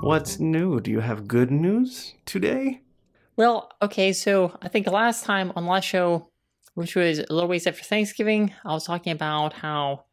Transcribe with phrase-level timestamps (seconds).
[0.00, 0.80] What's new?
[0.80, 2.80] Do you have good news today?
[3.36, 6.30] Well, okay, so I think last time on last show,
[6.72, 10.04] which was a little ways after Thanksgiving, I was talking about how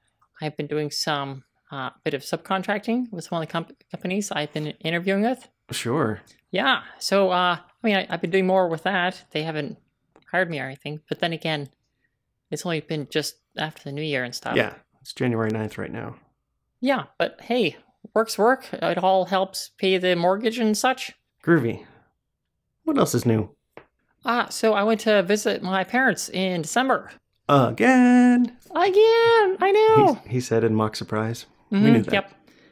[0.42, 4.52] I've been doing some uh, bit of subcontracting with one of the comp- companies I've
[4.52, 5.48] been interviewing with.
[5.72, 6.22] Sure.
[6.52, 9.24] Yeah, so uh, I mean, I, I've been doing more with that.
[9.32, 9.78] They haven't
[10.30, 11.70] hired me or anything, but then again,
[12.52, 14.58] it's only been just after the new year and stuff.
[14.58, 16.18] Yeah, it's January 9th right now.
[16.82, 17.78] Yeah, but hey,
[18.14, 18.68] work's work.
[18.74, 21.14] It all helps pay the mortgage and such.
[21.44, 21.86] Groovy.
[22.84, 23.50] What else is new?
[24.26, 27.12] Ah, so I went to visit my parents in December.
[27.50, 28.58] Again.
[28.72, 30.14] Again, I know.
[30.26, 31.46] He, he said in mock surprise.
[31.70, 32.14] We Mhm, knew that.
[32.14, 32.32] Yep.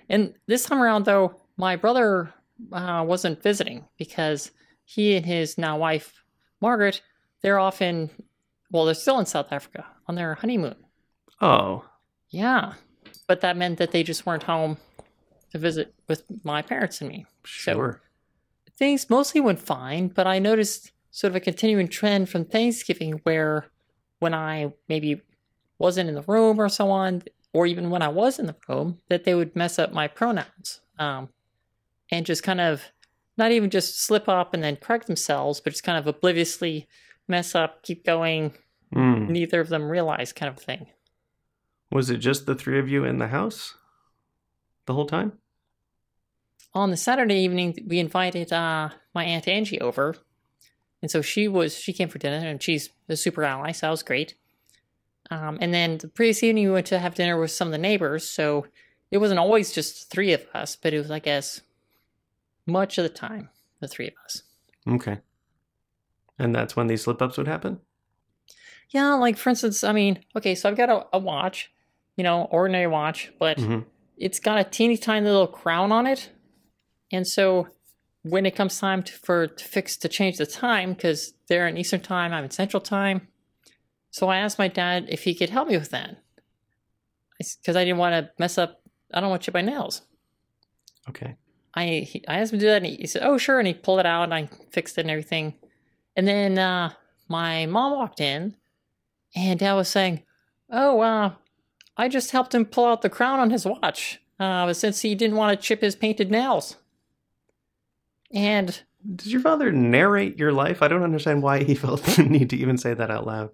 [0.09, 2.34] And this time around, though, my brother
[2.71, 4.52] uh, wasn't visiting because
[4.84, 6.23] he and his now wife,
[6.62, 7.02] Margaret,
[7.41, 8.09] they're off in,
[8.71, 10.76] well, they're still in South Africa on their honeymoon.
[11.41, 11.85] Oh,
[12.29, 12.73] Yeah.
[13.27, 14.77] But that meant that they just weren't home
[15.55, 17.25] to visit with my parents and me.
[17.45, 18.01] sure.
[18.77, 23.67] Things mostly went fine, but I noticed sort of a continuing trend from Thanksgiving where
[24.20, 25.21] when I maybe
[25.79, 28.99] wasn't in the room or so on, or even when I was in the room,
[29.07, 30.81] that they would mess up my pronouns.
[30.99, 31.29] Um,
[32.12, 32.84] and just kind of
[33.37, 36.87] not even just slip up and then correct themselves, but just kind of obliviously
[37.29, 38.53] mess up, keep going,
[38.93, 39.29] Mm.
[39.29, 40.85] neither of them realize kind of thing.
[41.91, 43.73] Was it just the three of you in the house
[44.85, 45.34] the whole time?
[46.76, 50.15] On the Saturday evening, we invited uh, my aunt Angie over,
[51.01, 53.91] and so she was she came for dinner, and she's a super ally, so that
[53.91, 54.35] was great.
[55.31, 57.77] Um, and then the previous evening, we went to have dinner with some of the
[57.77, 58.68] neighbors, so
[59.09, 61.62] it wasn't always just three of us, but it was, I guess,
[62.68, 64.44] much of the time the three of us.
[64.88, 65.19] Okay.
[66.38, 67.79] And that's when these slip ups would happen?
[68.90, 71.72] Yeah, like for instance, I mean, okay, so I've got a, a watch,
[72.18, 73.79] you know, ordinary watch, but hmm
[74.18, 76.29] it's got a teeny tiny little crown on it.
[77.16, 77.68] And so
[78.24, 81.78] when it comes time to, for to fix to change the time, because they're in
[81.78, 83.28] Eastern time, I'm in Central time.
[84.12, 86.18] So I asked my dad if he could help me with that.
[87.38, 88.81] Because I didn't want to mess up,
[89.14, 90.02] I don't want to chip my nails.
[91.09, 91.36] Okay.
[91.75, 93.68] I he, I asked him to do that, and he, he said, "Oh, sure," and
[93.68, 95.56] he pulled it out, and I fixed it and everything.
[96.16, 96.94] And then uh,
[97.28, 98.56] my mom walked in,
[99.36, 100.24] and Dad was saying,
[100.70, 101.34] "Oh, uh,
[101.98, 105.36] I just helped him pull out the crown on his watch, uh, since he didn't
[105.36, 106.78] want to chip his painted nails."
[108.35, 108.79] And
[109.16, 110.81] Did your father narrate your life?
[110.84, 113.50] I don't understand why he felt the need to even say that out loud.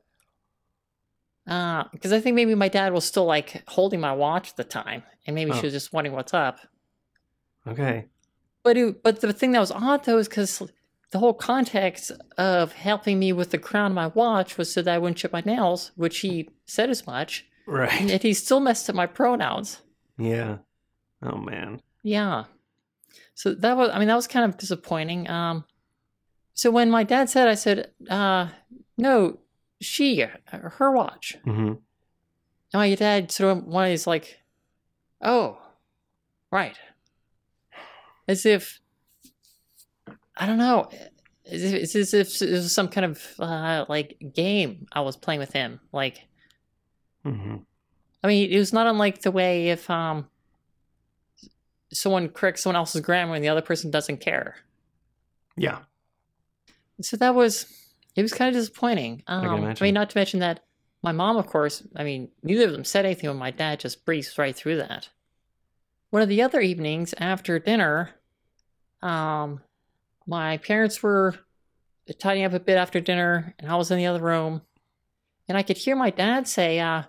[1.47, 4.63] Uh, because I think maybe my dad was still like holding my watch at the
[4.63, 5.55] time, and maybe Oh.
[5.55, 6.59] she was just wondering what's up.
[7.67, 8.05] Okay.
[8.63, 10.61] But it, but the thing that was odd though is because
[11.11, 14.93] the whole context of helping me with the crown of my watch was so that
[14.93, 18.09] I wouldn't chip my nails, which he said as much, Right.
[18.11, 19.81] And he still messed up my pronouns.
[20.17, 20.57] Yeah.
[21.21, 21.81] Oh, man.
[22.03, 22.45] Yeah.
[23.35, 25.29] So that was I mean that was kind of disappointing.
[25.29, 25.65] Um
[26.53, 28.49] so when my dad said I said, uh
[28.97, 29.39] no,
[29.79, 31.37] she her watch.
[31.45, 31.67] Mm-hmm.
[31.67, 31.79] And
[32.73, 34.39] my dad sort of one is like,
[35.21, 35.59] Oh,
[36.51, 36.77] right.
[38.27, 38.79] As if
[40.37, 40.89] I don't know.
[41.45, 45.17] As if, it's as if it was some kind of uh, like game I was
[45.17, 45.79] playing with him.
[45.91, 46.27] Like,
[47.25, 47.57] mm-hmm.
[48.23, 50.27] I mean, it was not unlike the way if um
[51.93, 54.55] someone corrects someone else's grammar and the other person doesn't care.
[55.57, 55.79] Yeah.
[57.01, 57.65] So that was
[58.15, 59.23] it was kind of disappointing.
[59.27, 60.63] Um, can I mean, not to mention that
[61.03, 64.05] my mom, of course, I mean, neither of them said anything, but my dad just
[64.05, 65.09] breezed right through that.
[66.09, 68.11] One of the other evenings after dinner,
[69.01, 69.61] um,
[70.27, 71.35] my parents were
[72.19, 74.61] tidying up a bit after dinner, and I was in the other room,
[75.47, 77.03] and I could hear my dad say, uh,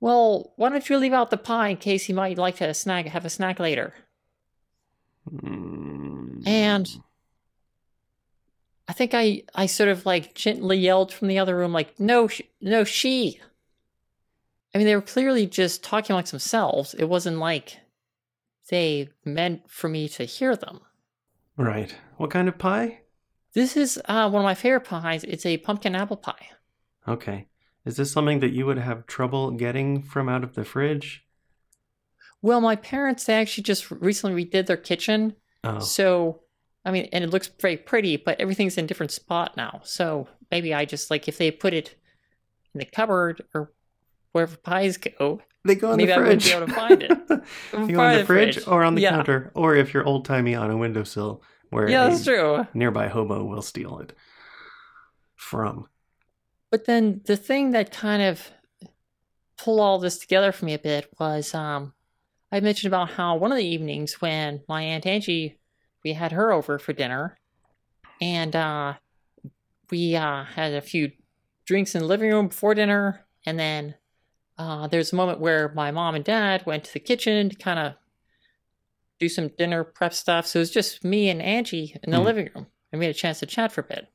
[0.00, 3.06] "Well, why don't you leave out the pie in case he might like to snack,
[3.06, 3.94] have a snack later?"
[5.30, 6.46] Mm.
[6.46, 7.00] And
[8.88, 12.28] I think I I sort of like gently yelled from the other room like no
[12.28, 13.40] sh- no she.
[14.74, 16.94] I mean they were clearly just talking amongst themselves.
[16.94, 17.78] It wasn't like
[18.70, 20.80] they meant for me to hear them.
[21.56, 21.94] Right.
[22.16, 23.00] What kind of pie?
[23.54, 25.24] This is uh, one of my favorite pies.
[25.24, 26.50] It's a pumpkin apple pie.
[27.08, 27.46] Okay.
[27.84, 31.24] Is this something that you would have trouble getting from out of the fridge?
[32.46, 35.34] Well, my parents they actually just recently redid their kitchen,
[35.64, 35.80] Oh.
[35.80, 36.40] so
[36.84, 39.80] I mean, and it looks very pretty, but everything's in a different spot now.
[39.82, 41.96] So maybe I just like if they put it
[42.72, 43.72] in the cupboard or
[44.30, 46.52] wherever pies go, They go in Maybe the I wouldn't fridge.
[46.52, 47.28] be able to find it.
[47.88, 49.10] they go in the fridge, or on the yeah.
[49.10, 52.64] counter, or if you're old timey on a windowsill where Yeah, a that's true.
[52.74, 54.12] nearby hobo will steal it
[55.34, 55.88] from.
[56.70, 58.48] But then the thing that kind of
[59.58, 61.92] pulled all this together for me a bit was um,
[62.52, 65.58] I mentioned about how one of the evenings when my aunt Angie
[66.04, 67.36] we had her over for dinner,
[68.20, 68.94] and uh,
[69.90, 71.10] we uh, had a few
[71.66, 73.96] drinks in the living room before dinner, and then
[74.58, 77.78] uh, there's a moment where my mom and dad went to the kitchen to kind
[77.78, 77.94] of
[79.18, 80.46] do some dinner prep stuff.
[80.46, 82.24] So it was just me and Angie in the Hmm.
[82.24, 84.06] living room, and we had a chance to chat for a bit.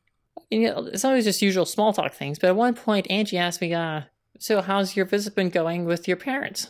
[0.50, 2.40] And, you know, it's always just usual small talk things.
[2.40, 4.04] But at one point, Angie asked me, uh,
[4.40, 6.70] "So how's your visit been going with your parents?"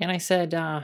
[0.00, 0.82] And I said, uh,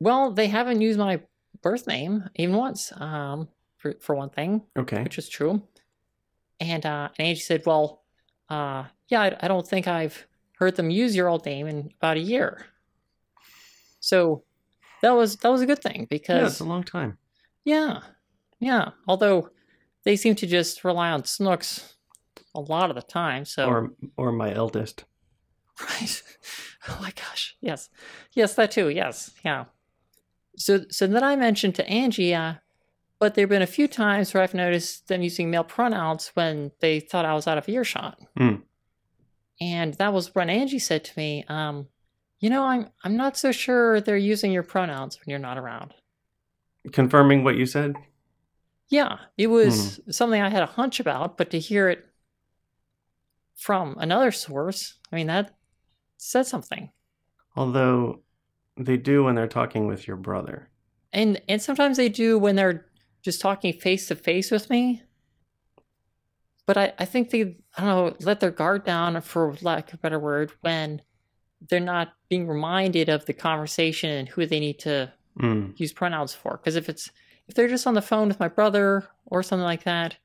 [0.00, 1.20] "Well, they haven't used my
[1.62, 5.02] birth name even once, um, for for one thing, Okay.
[5.02, 5.62] which is true."
[6.60, 8.02] And uh, and Angie said, "Well,
[8.48, 10.26] uh, yeah, I, I don't think I've
[10.58, 12.66] heard them use your old name in about a year."
[14.00, 14.44] So
[15.02, 16.40] that was that was a good thing because.
[16.40, 17.18] Yeah, it's a long time.
[17.64, 18.00] yeah,
[18.60, 18.90] yeah.
[19.06, 19.50] Although
[20.04, 21.94] they seem to just rely on Snooks
[22.54, 23.44] a lot of the time.
[23.44, 25.04] So Or or my eldest.
[25.82, 26.22] Right.
[26.88, 27.56] Oh my gosh.
[27.60, 27.90] Yes.
[28.32, 28.88] Yes, that too.
[28.88, 29.30] Yes.
[29.44, 29.66] Yeah.
[30.56, 32.54] So so then I mentioned to Angie, uh,
[33.20, 36.98] but there've been a few times where I've noticed them using male pronouns when they
[36.98, 38.18] thought I was out of earshot.
[38.36, 38.56] Hmm.
[39.60, 41.86] And that was when Angie said to me, um,
[42.40, 45.94] you know, I'm I'm not so sure they're using your pronouns when you're not around.
[46.90, 47.94] Confirming what you said?
[48.88, 52.04] Yeah, it was something I had a hunch about, but to hear it
[53.54, 55.54] from another source, I mean, that
[56.22, 56.90] said something.
[57.56, 58.20] Although
[58.76, 60.68] they do when they're talking with your brother.
[61.12, 62.86] And and sometimes they do when they're
[63.22, 65.02] just talking face to face with me.
[66.66, 69.94] But I, I think they I don't know, let their guard down for lack of
[69.94, 71.02] a better word, when
[71.68, 75.80] they're not being reminded of the conversation and who they need to Mm.
[75.80, 76.58] use pronouns for.
[76.58, 77.10] Because if it's
[77.48, 80.16] if they're just on the phone with my brother or something like that,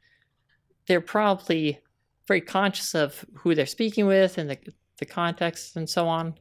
[0.85, 1.79] they're probably
[2.27, 4.57] very conscious of who they're speaking with and the
[4.99, 6.35] the context and so on.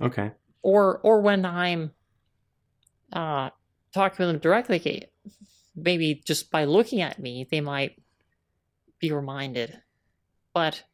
[0.00, 0.30] Okay.
[0.62, 1.92] Or or when I'm
[3.12, 3.50] uh
[3.94, 5.06] talking with them directly,
[5.76, 8.00] maybe just by looking at me, they might
[9.00, 9.82] be reminded.
[10.54, 10.84] But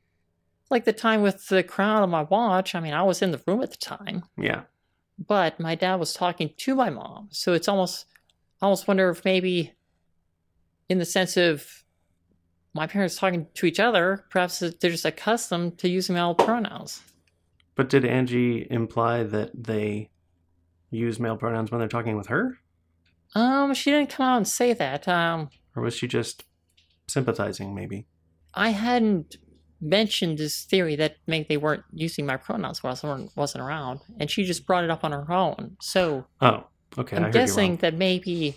[0.71, 3.41] like the time with the crown on my watch, I mean, I was in the
[3.47, 4.63] room at the time Yeah.
[5.19, 8.05] but my dad was talking to my mom so it's almost
[8.61, 9.73] i almost wonder if maybe
[10.89, 11.85] in the sense of
[12.75, 17.01] my parents talking to each other perhaps they're just accustomed to using male pronouns
[17.75, 20.11] But did Angie imply that they
[20.91, 22.59] use male pronouns when they're talking with her?
[23.35, 26.45] um she didn't come out and say that um Or was she just
[27.09, 28.07] sympathizing, maybe?
[28.55, 29.37] i hadn't
[29.81, 34.29] mentioned this theory that maybe they weren't using my pronouns while someone wasn't around and
[34.31, 36.65] she just brought it up on her own so Oh,
[36.97, 37.17] okay.
[37.17, 38.57] I I'm guessing that maybe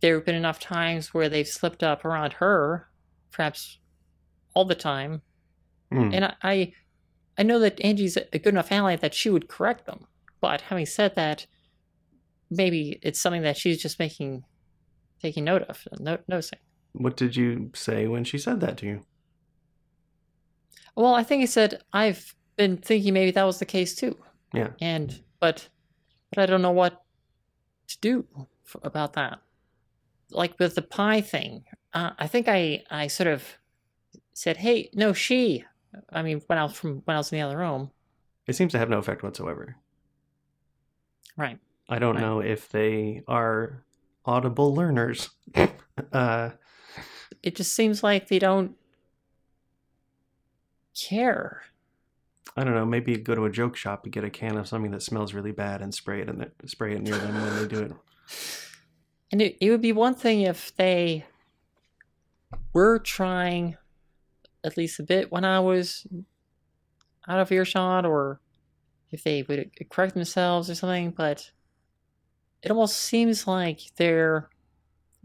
[0.00, 2.88] there have been enough times where they've slipped up around her,
[3.30, 3.78] perhaps
[4.54, 5.22] all the time.
[5.92, 6.14] Mm.
[6.14, 6.72] And I, I,
[7.38, 10.06] I know that Angie's a good enough ally that she would correct them.
[10.40, 11.46] But having said that,
[12.50, 14.44] maybe it's something that she's just making,
[15.20, 16.58] taking note of, no, noticing.
[16.92, 19.02] What did you say when she said that to you?
[20.96, 24.16] Well, I think he said I've been thinking maybe that was the case too.
[24.52, 24.70] Yeah.
[24.80, 25.68] And but
[26.32, 27.02] but I don't know what
[27.86, 28.26] to do
[28.66, 29.38] f about that.
[30.30, 31.64] Like with the pie thing,
[31.94, 33.44] uh, I think I I sort of
[34.34, 35.64] said, "Hey, no, she."
[36.12, 37.90] I mean, when I was from when I was in the other room,
[38.46, 39.76] It seems to have no effect whatsoever.
[41.36, 41.58] right?
[41.88, 42.20] I don't Right.
[42.20, 43.84] know if they are
[44.24, 45.30] audible learners.
[46.12, 46.50] uh,
[47.42, 48.76] It just seems like they don't
[50.94, 51.62] care.
[52.56, 52.84] I don't know.
[52.84, 55.52] Maybe go to a joke shop and get a can of something that smells really
[55.52, 57.92] bad and spray it the, spray it near them when they do it.
[59.30, 61.24] And it, it would be one thing if they
[62.78, 63.76] were trying
[64.62, 66.06] at least a bit when I was
[67.26, 68.40] out of earshot, or
[69.10, 71.50] if they would correct themselves or something, but
[72.62, 74.48] it almost seems like they're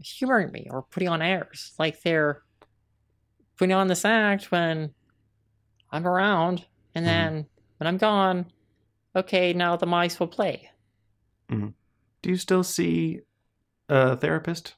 [0.00, 1.72] humoring me or putting on airs.
[1.78, 2.42] Like they're
[3.56, 4.92] putting on this act when
[5.92, 7.08] I'm around, and Mhm.
[7.08, 7.46] then
[7.76, 8.50] when I'm gone,
[9.14, 10.70] okay, now the mice will play.
[11.48, 13.20] Do you still see
[13.88, 14.74] a therapist?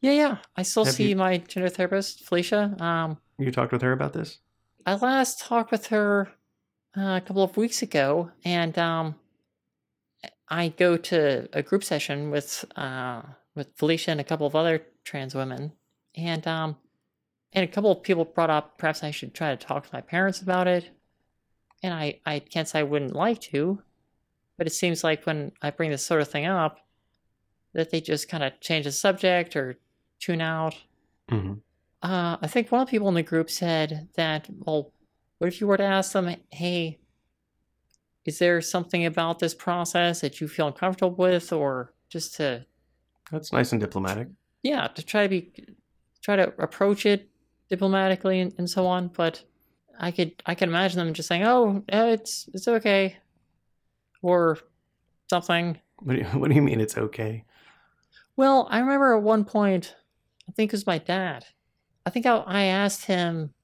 [0.00, 0.38] Yeah, yeah.
[0.56, 2.76] I still Have see you- my gender therapist, Felicia.
[2.80, 4.38] Um, You talked with her about this?
[4.86, 6.28] I last talked with her
[6.96, 9.16] uh, a couple of weeks ago, and um,
[10.48, 13.22] I go to a group session with uh,
[13.54, 15.72] with Felicia and a couple of other trans women,
[16.14, 16.76] and um,
[17.52, 20.00] and a couple of people brought up perhaps I should try to talk to my
[20.00, 20.90] parents about it,
[21.82, 23.82] and I I can't say I wouldn't like to,
[24.56, 26.78] but it seems like when I bring this sort of thing up,
[27.76, 29.78] that they just kind of change the subject or
[30.20, 30.74] tune out.
[31.28, 31.54] hmm
[32.02, 34.92] Uh, I think one of the people in the group said that, well,
[35.38, 36.98] what if you were to ask them, hey,
[38.24, 42.64] is there something about this process that you feel uncomfortable with, or just to
[43.30, 44.28] That's nice and diplomatic.
[44.62, 45.52] yeah, to try to be
[46.22, 47.28] try to approach it
[47.68, 49.08] diplomatically and, and so on.
[49.08, 49.44] But
[50.00, 53.16] I could I can imagine them just saying, "Oh, it's it's okay,"
[54.22, 54.58] or
[55.30, 55.78] something.
[56.02, 57.44] What do you, what do you mean it's okay?
[58.36, 59.94] Well, I remember at one point,
[60.48, 61.44] I think it was my dad.
[62.04, 63.54] I think I, I asked him,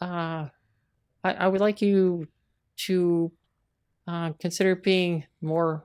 [0.00, 0.48] uh,
[1.24, 2.26] I, I would like you
[2.78, 3.32] to
[4.08, 5.84] uh, consider being more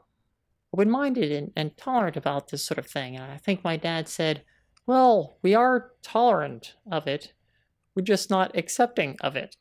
[0.74, 3.16] open minded and, and tolerant about this sort of thing.
[3.16, 4.44] And I think my dad said,
[4.86, 7.34] Well, we are tolerant of it,
[7.96, 9.56] we're just not accepting of it.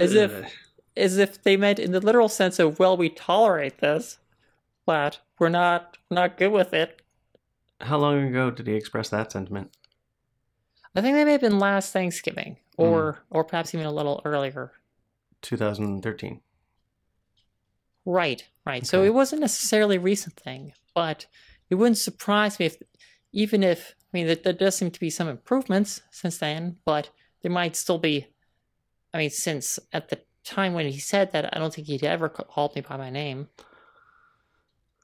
[0.00, 0.30] As if-
[0.96, 4.18] As if they meant in the literal sense of, Well, we tolerate this,
[4.86, 7.00] but we're not, we're not good with it.
[7.80, 9.76] How long ago did he express that sentiment?
[10.94, 13.36] I think that may have been last Thanksgiving, or hmm.
[13.36, 14.72] or perhaps even a little earlier.
[15.42, 16.40] 2013.
[18.06, 18.86] Right, right.
[18.86, 21.26] So it wasn't necessarily a recent thing, but
[21.70, 22.76] it wouldn't surprise me if,
[23.32, 27.10] even if I mean, there does seem to be some improvements since then, but
[27.42, 28.28] there might still be.
[29.12, 32.28] I mean, since at the time when he said that, I don't think he'd ever
[32.28, 33.48] called me by my name.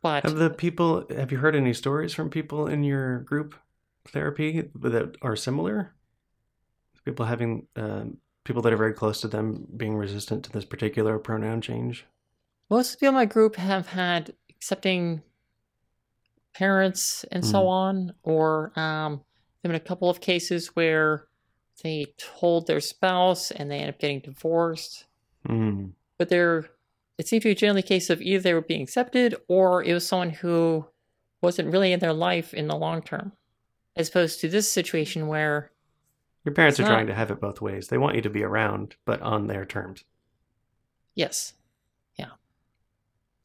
[0.03, 3.55] But Have the people, have you heard any stories from people in your group
[4.09, 5.95] therapy that are similar?
[7.05, 11.19] People having, um, people that are very close to them being resistant to this particular
[11.19, 12.07] pronoun change?
[12.73, 15.21] most of the people in my group have had accepting
[16.55, 17.69] parents and so Mhm.
[17.69, 19.25] on, or um,
[19.63, 21.27] there have been a couple of cases where
[21.83, 25.07] they told their spouse and they end up getting divorced.
[25.49, 25.95] Mm.
[26.17, 26.71] But there,
[27.21, 29.93] it seemed to be generally a case of either they were being accepted or it
[29.93, 30.87] was someone who
[31.43, 33.33] wasn't really in their life in the long term,
[33.95, 35.71] as opposed to this situation where,
[36.47, 37.89] Your parents are trying to have it both ways.
[37.89, 40.03] They want you to be around, but on their terms,
[41.15, 41.53] yes,
[42.19, 42.31] yeah.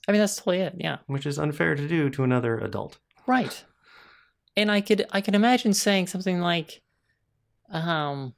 [0.08, 0.76] I mean that's totally it.
[0.78, 1.00] Yeah.
[1.08, 2.98] which is unfair to do to another adult.
[3.28, 3.66] Right.
[4.56, 6.82] And I could I can imagine saying something like,
[7.70, 8.36] um,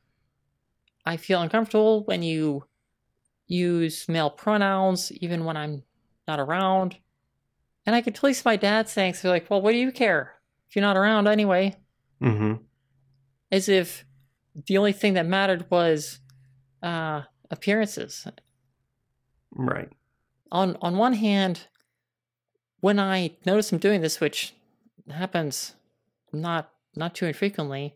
[1.05, 2.63] I feel uncomfortable when you
[3.47, 5.83] use male pronouns even when I'm
[6.27, 6.97] not around.
[7.85, 10.33] And I could see my dad saying so like, well, what do you care?
[10.69, 11.75] If you're not around anyway.
[12.21, 12.55] Mm-hmm.
[13.51, 14.05] As if
[14.65, 16.19] the only thing that mattered was
[16.83, 18.27] uh appearances.
[19.51, 19.89] Right.
[20.51, 21.67] on on one hand,
[22.81, 24.53] when I notice I'm doing this, which
[25.09, 25.75] happens
[26.33, 27.95] not not too infrequently,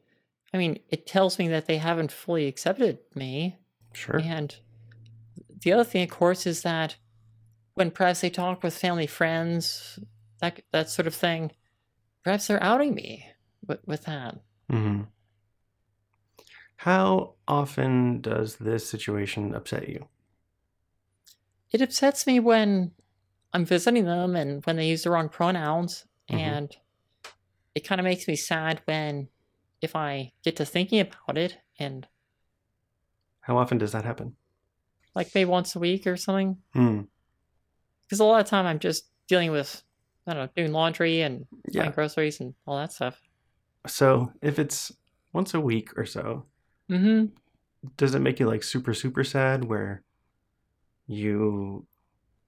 [0.53, 3.57] I mean, it tells me that they haven't fully accepted me.
[3.93, 4.19] Sure.
[4.19, 4.55] And
[5.63, 6.97] the other thing, of course, is that
[7.73, 9.99] when perhaps they talk with family friends,
[10.39, 11.51] that that sort of thing,
[12.23, 13.27] perhaps they're outing me
[13.65, 14.35] with, with that.
[14.71, 15.03] Mm-hmm.
[16.77, 20.07] How often does this situation upset you?
[21.71, 22.91] It upsets me when
[23.53, 26.37] I'm visiting them and when they use the wrong pronouns, Mhm.
[26.39, 26.77] and
[27.75, 29.29] it kind of makes me sad when
[29.81, 32.07] if I get to thinking about it and
[33.41, 34.35] How often does that happen?
[35.15, 36.57] Like maybe once a week or something.
[36.73, 37.01] Hmm.
[38.03, 39.83] Because a lot of time I'm just dealing with
[40.27, 41.81] I don't know doing laundry and Yeah.
[41.83, 43.19] buying groceries and all that stuff.
[43.87, 44.91] So if it's
[45.33, 46.45] once a week or so,
[46.89, 47.27] Mm-hmm.
[47.97, 50.03] does it make you like super super sad where
[51.07, 51.85] you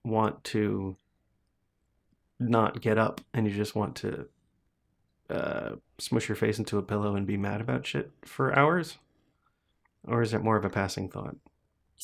[0.03, 0.96] want to
[2.39, 4.27] not get up and you just want to
[5.29, 8.98] uh, smush your face into a pillow and be mad about shit for hours?
[10.05, 11.36] Or is it more of a passing thought?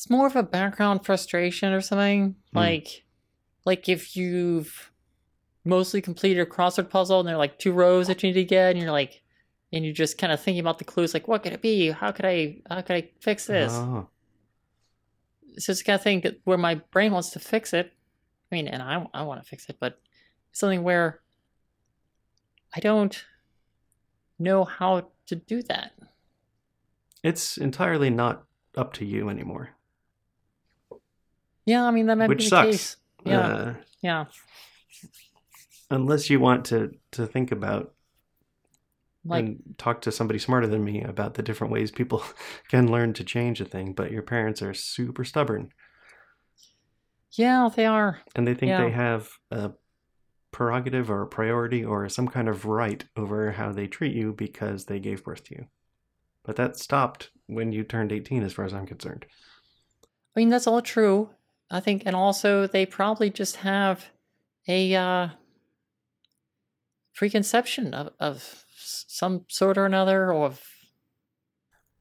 [0.00, 2.34] It's more of a background frustration or something.
[2.52, 2.58] Hmm.
[2.58, 3.04] Like,
[3.66, 4.90] like if you've
[5.62, 8.44] mostly completed a crossword puzzle and there are like two rows that you need to
[8.44, 9.20] get, and you're like,
[9.74, 11.90] and you're just kind of thinking about the clues, like, what could it be?
[11.90, 12.62] How could I?
[12.70, 13.74] How could I fix this?
[13.74, 14.08] Oh,
[15.58, 17.92] So it's the kind of thing that where my brain wants to fix it.
[18.50, 20.00] I mean, and I I want to fix it, but
[20.52, 21.20] something where
[22.74, 23.22] I don't
[24.38, 25.92] know how to do that.
[27.22, 29.76] it's entirely not up to you anymore.
[31.66, 32.66] Yeah, I mean that might Which be the sucks.
[32.70, 32.96] case.
[33.24, 34.24] Yeah, Uh, yeah.
[35.90, 37.92] unless you want to, to think about
[39.24, 42.22] Like and talk to somebody smarter than me about the different ways people
[42.68, 45.70] can learn to change a thing, but your parents are super stubborn
[47.32, 48.18] yeah, they are.
[48.34, 48.84] and they think Yeah.
[48.84, 49.70] they have a
[50.50, 54.86] prerogative or a priority or some kind of right over how they treat you because
[54.86, 55.66] they gave birth to you.
[56.42, 59.26] But that stopped when you turned 18 as far as I'm concerned.
[60.34, 61.30] I mean, that's all true.
[61.70, 64.10] I think, and also they probably just have
[64.66, 65.28] a uh,
[67.14, 70.60] preconception of, of some sort or another, or of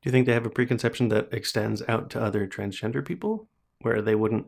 [0.01, 3.47] Do you think they have a preconception that extends out to other transgender people
[3.81, 4.47] where they wouldn't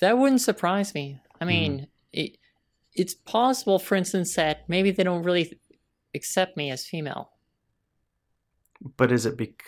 [0.00, 1.20] that wouldn't surprise me.
[1.40, 1.48] I Hmm.
[1.48, 2.38] mean, it
[2.94, 5.60] it's possible, for instance, that maybe they don't really
[6.14, 7.30] accept me as female.
[8.96, 9.64] But is it bec-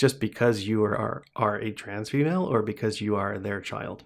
[0.00, 4.04] just because you are, are are a trans female, or because you are their child?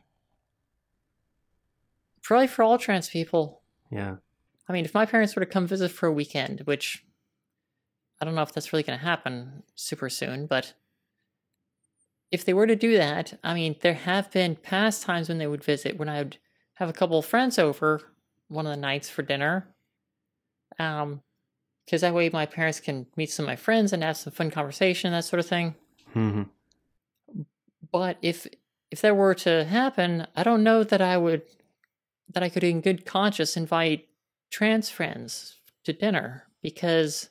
[2.21, 3.63] Probably for all trans people.
[3.93, 4.17] Yeah.
[4.69, 7.05] I mean, if my parents were to come visit for a weekend, which
[8.21, 10.75] I don't know if that's really going to happen super soon, but
[12.33, 15.47] if they were to do that, I mean, there have been past times when they
[15.47, 16.39] would visit when I would
[16.75, 18.01] have a couple of friends over
[18.49, 19.69] one of the nights for dinner.
[20.81, 21.23] Um,
[21.85, 24.51] because that way my parents can meet some of my friends and have some fun
[24.51, 25.77] conversation, that sort of thing.
[26.15, 26.45] Hmm
[27.91, 28.47] But if
[28.91, 31.43] if that were to happen, I don't know that I would
[32.29, 34.09] that I could in good conscience invite
[34.51, 37.31] trans friends to dinner because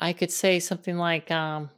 [0.00, 1.70] I could say something like, um,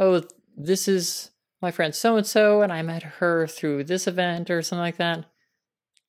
[0.00, 0.22] "Oh,
[0.56, 1.30] this is
[1.62, 4.96] my friend so and so, and I met her through this event or something like
[4.96, 5.26] that,"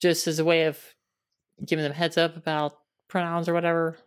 [0.02, 0.96] just as a way of
[1.66, 3.98] giving them heads up about pronouns or whatever.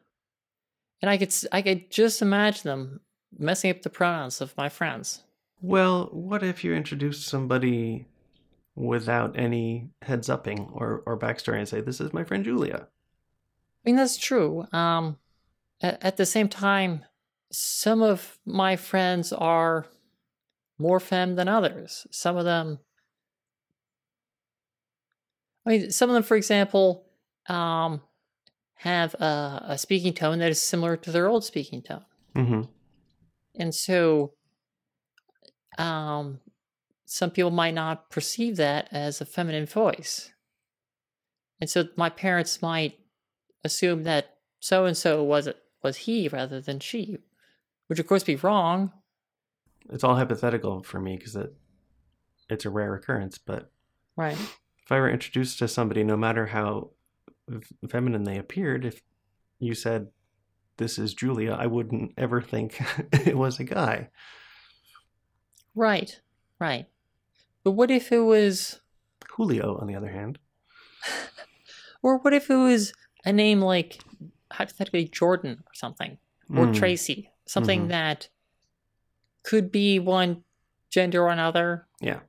[1.01, 3.01] And I could I could just imagine them
[3.39, 5.23] messing up the pronouns of my friends.
[5.61, 8.07] Well, what if you introduce somebody
[8.75, 12.87] without any heads upping or, or backstory and say, This is my friend Julia?
[12.87, 14.67] I mean, that's true.
[14.73, 15.19] Um,
[15.81, 17.05] at, at the same time,
[17.51, 19.87] some of my friends are
[20.79, 22.07] more femme than others.
[22.11, 22.81] Some of them,
[25.67, 27.07] I mean, some of them, for example,
[27.49, 28.01] um,
[28.75, 32.05] have a, a speaking tone that is similar to their old speaking tone.
[32.35, 32.63] hmm
[33.57, 34.35] And so,
[35.79, 36.41] um,
[37.07, 40.33] some people might not perceive that as a feminine voice.
[41.61, 42.99] And so my parents might
[43.63, 45.49] assume that so and so was
[45.83, 47.19] was he rather than she,
[47.87, 48.93] which of course be wrong.
[49.91, 51.55] It's all hypothetical for me because it,
[52.49, 53.39] it's a rare occurrence.
[53.39, 53.71] But
[54.17, 54.37] Right.
[54.37, 56.91] if I were introduced to somebody, no matter how
[57.89, 59.03] feminine they appeared, if
[59.59, 60.09] you said,
[60.77, 62.81] This is Julia, I wouldn't ever think
[63.13, 64.09] it was a guy.
[65.75, 66.21] Right.
[66.61, 66.87] Right.
[67.63, 68.81] But what if it was
[69.31, 70.39] Julio, on the other hand.
[72.03, 72.93] or what if it was
[73.25, 73.99] a name like
[74.53, 76.19] hypothetically Jordan or something?
[76.51, 77.89] or Mm, Tracy, something Mhm.
[77.89, 78.29] that
[79.45, 80.45] could be one
[80.91, 81.87] gender or another.
[82.01, 82.21] Yeah.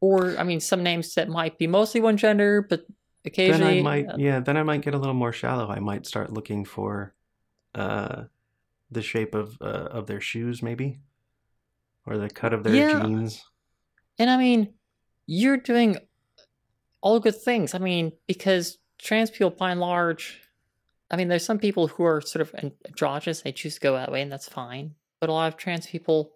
[0.00, 2.86] Or I mean, some names that might be mostly one gender, but
[3.24, 3.78] occasionally.
[3.82, 5.68] Then I might, uh, yeah, then I might get a little more shallow.
[5.68, 7.12] I might start looking for
[7.74, 8.24] uh,
[8.90, 10.98] the shape of uh, of their shoes, maybe,
[12.06, 13.06] or the cut of their Yeah.
[13.06, 13.42] jeans.
[14.18, 14.74] and I mean,
[15.26, 15.96] you're doing
[17.00, 17.74] all good things.
[17.74, 20.40] I mean, because trans people, by and large,
[21.10, 22.54] I mean, there's some people who are sort of
[22.84, 24.94] androgynous; they choose to go that way, and that's fine.
[25.20, 26.32] But a lot of trans people,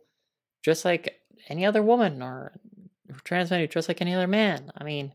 [0.62, 2.58] just like any other woman, or
[3.24, 4.70] trans men, just like any other man.
[4.78, 5.12] I mean,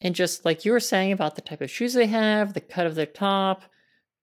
[0.00, 2.86] and just like you were saying about the type of shoes they have, the cut
[2.86, 3.64] of their top,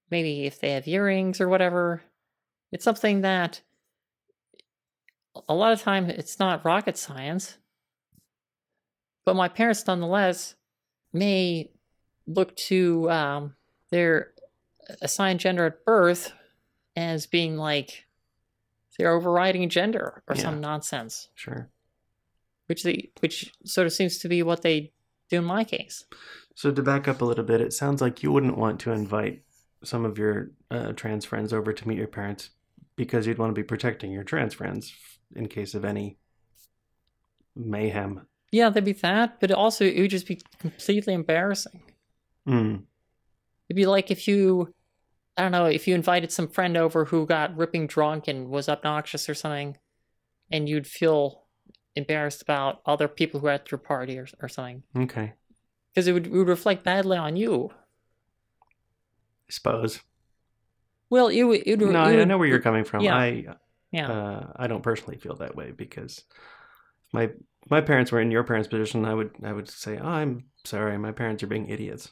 [0.10, 2.02] maybe if they have earrings or whatever,
[2.72, 3.62] it's something that
[5.50, 7.58] a lot of time it's not rocket science.
[9.26, 10.56] But my parents, nonetheless,
[11.13, 11.72] may
[12.28, 13.56] look to um,
[13.89, 14.32] their
[15.02, 16.34] assigned gender at birth
[16.96, 18.06] as being like
[19.00, 21.70] their overriding gender or some nonsense, Sure.
[22.68, 24.92] which they which sort of seems to be what they
[25.30, 26.06] do in my case.
[26.56, 29.42] So to back up a little bit, it sounds like you wouldn't want to invite
[29.84, 32.50] some of your uh, trans friends over to meet your parents
[32.96, 34.93] because you'd want to be protecting your trans friends
[35.36, 36.17] in case of any
[37.56, 38.28] mayhem.
[38.52, 41.82] Yeah, there'd be that, but also it would just be completely embarrassing.
[42.48, 42.84] Mm.
[43.67, 44.74] It'd be like if you,
[45.38, 48.69] I don't know, if you invited some friend over who got ripping drunk and was
[48.69, 49.78] obnoxious or something,
[50.52, 51.46] and you'd feel
[51.96, 54.84] embarrassed about other people who were at your party or, or something.
[54.96, 55.34] Okay.
[55.93, 57.72] Because it would, it would reflect badly on you.
[59.49, 60.01] I suppose.
[61.10, 61.63] Well, it would.
[61.65, 63.01] It No, it I, I know where you're coming from.
[63.01, 63.15] yeah.
[63.15, 63.45] I
[63.91, 64.12] Yeah.
[64.12, 66.23] uh, I don't personally feel that way because
[67.12, 67.29] my
[67.69, 69.06] my parents were in your parents' position.
[69.06, 72.12] I would I would say, oh, I'm sorry, my parents are being idiots.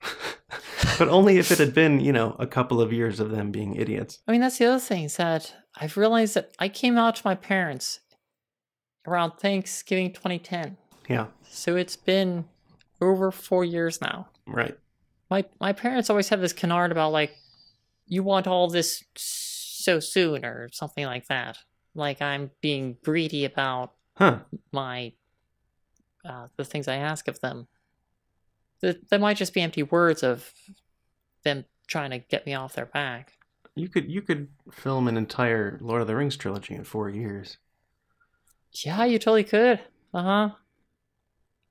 [0.98, 3.74] but only if it had been, you know, a couple of years of them being
[3.74, 4.20] idiots.
[4.26, 7.22] I mean, that's the other thing is that I've realized that I came out to
[7.24, 8.00] my parents
[9.06, 10.76] around Thanksgiving 2010.
[11.08, 12.46] Yeah, So it's been
[13.00, 14.28] over four years now.
[14.46, 14.76] right.
[15.30, 17.34] My my parents always have this canard about like
[18.06, 21.58] you want all this so soon or something like that
[21.94, 24.38] like i'm being greedy about Huh.
[24.72, 25.12] my
[26.24, 27.66] uh, the things i ask of them
[28.82, 30.52] that, that might just be empty words of
[31.44, 33.32] them trying to get me off their back
[33.74, 37.58] You could you could film an entire Lord of the Rings trilogy in four years.
[38.84, 39.80] yeah you totally could
[40.14, 40.50] uh-huh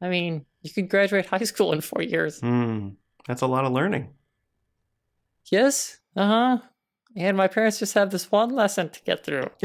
[0.02, 2.40] i mean You could graduate high school in four years.
[2.40, 2.90] Hmm.
[3.28, 4.10] That's a lot of learning.
[5.52, 6.00] Yes.
[6.16, 6.60] Uh huh.
[7.16, 9.50] And my parents just have this one lesson to get through.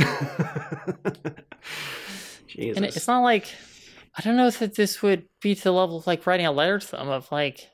[2.46, 2.76] Jesus.
[2.76, 3.46] And it's not like
[4.16, 6.52] I don't know if that this would be to the level of like writing a
[6.52, 7.70] letter to them of like,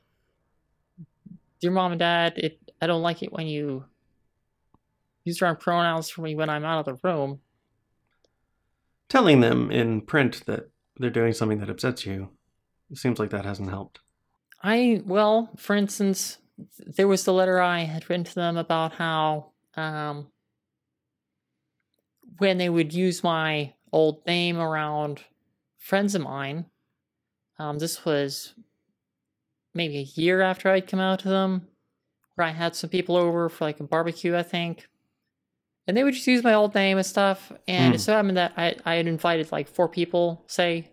[1.61, 3.85] dear mom and dad, it I don't like it when you
[5.25, 7.41] use wrong pronouns for me when I'm out of the room.
[9.09, 10.69] Telling them in print that
[10.99, 12.31] they're doing something that upsets you
[12.91, 14.01] it seems like that hasn't helped.
[14.63, 16.39] I well, for instance,
[16.79, 20.29] there was the letter I had written to them about how um,
[22.39, 25.23] when they would use my old name around
[25.79, 26.67] friends of mine.
[27.59, 28.55] Um, this was
[29.75, 31.69] maybe a year after I'd come out to them,
[32.35, 34.89] where I had some people over for like a barbecue, I think.
[35.87, 37.53] And they would just use my old name and stuff.
[37.69, 38.03] And it Hmm.
[38.03, 40.91] so happened that I, I had invited like four people, say.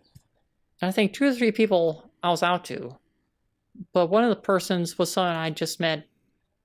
[0.81, 2.97] And I think two or three people I was out to.
[3.93, 6.07] But one of the persons was someone I just met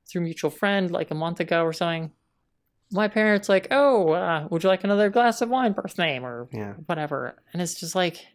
[0.07, 2.13] through mutual friend like a month ago or something.
[2.91, 6.49] My parents like, oh, uh, would you like another glass of wine, birth name, or
[6.53, 6.73] Yeah.
[6.87, 7.35] whatever?
[7.53, 8.27] And it's just like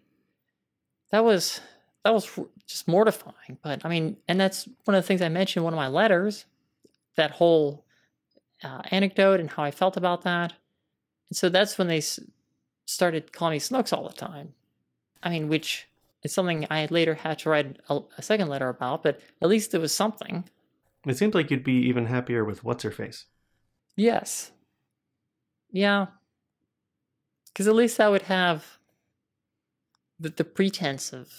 [1.12, 1.60] that was
[2.04, 3.58] that was just mortifying.
[3.64, 5.88] But I mean, and that's one of the things I mentioned in one of my
[5.88, 6.46] letters.
[7.16, 7.86] That whole
[8.64, 10.54] uh, anecdote and how I felt about that.
[11.30, 12.20] And so that's when they s-
[12.86, 14.54] started calling me Snooks all the time.
[15.22, 15.88] I mean, which
[16.24, 19.74] is something I later had to write a, a second letter about, but at least
[19.74, 20.46] it was something.
[21.06, 23.26] It seems like you'd be even happier with what's her face.
[23.96, 24.52] Yes.
[25.70, 26.08] Yeah.
[27.48, 28.66] Because at least I would have
[30.20, 31.32] the, the pretense of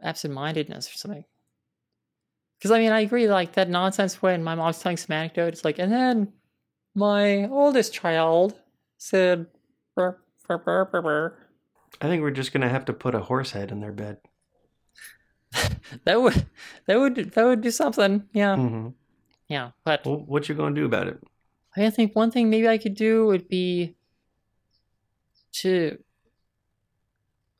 [0.00, 1.24] absent mindedness or something.
[2.58, 5.64] Because, I mean, I agree, like, that nonsense when my mom's telling some anecdote, it's
[5.64, 6.32] like, and then
[6.94, 8.58] my oldest child
[8.96, 9.46] said,
[9.94, 11.38] "Brr, brr, brr, brr, brr."
[12.00, 14.18] I think we're just gonna have to put a horse head in their bed.
[16.04, 16.46] that would,
[16.86, 18.28] that would, that would do something.
[18.32, 18.56] Yeah.
[18.56, 18.88] hmm
[19.48, 19.70] Yeah.
[19.84, 21.22] But Well, what you gonna do about it?
[21.76, 23.96] I think one thing maybe I could do would be
[25.54, 25.98] to,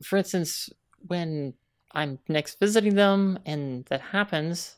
[0.03, 0.69] for instance,
[1.07, 1.53] when
[1.91, 4.77] I'm next visiting them and that happens,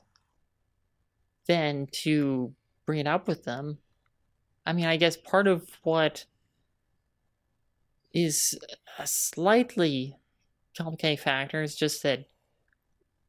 [1.48, 2.54] then to
[2.86, 3.80] bring it up with them.
[4.66, 6.26] I mean, I guess part of what
[8.26, 8.58] is
[8.98, 10.18] a slightly
[10.76, 12.26] complicating factor It's just that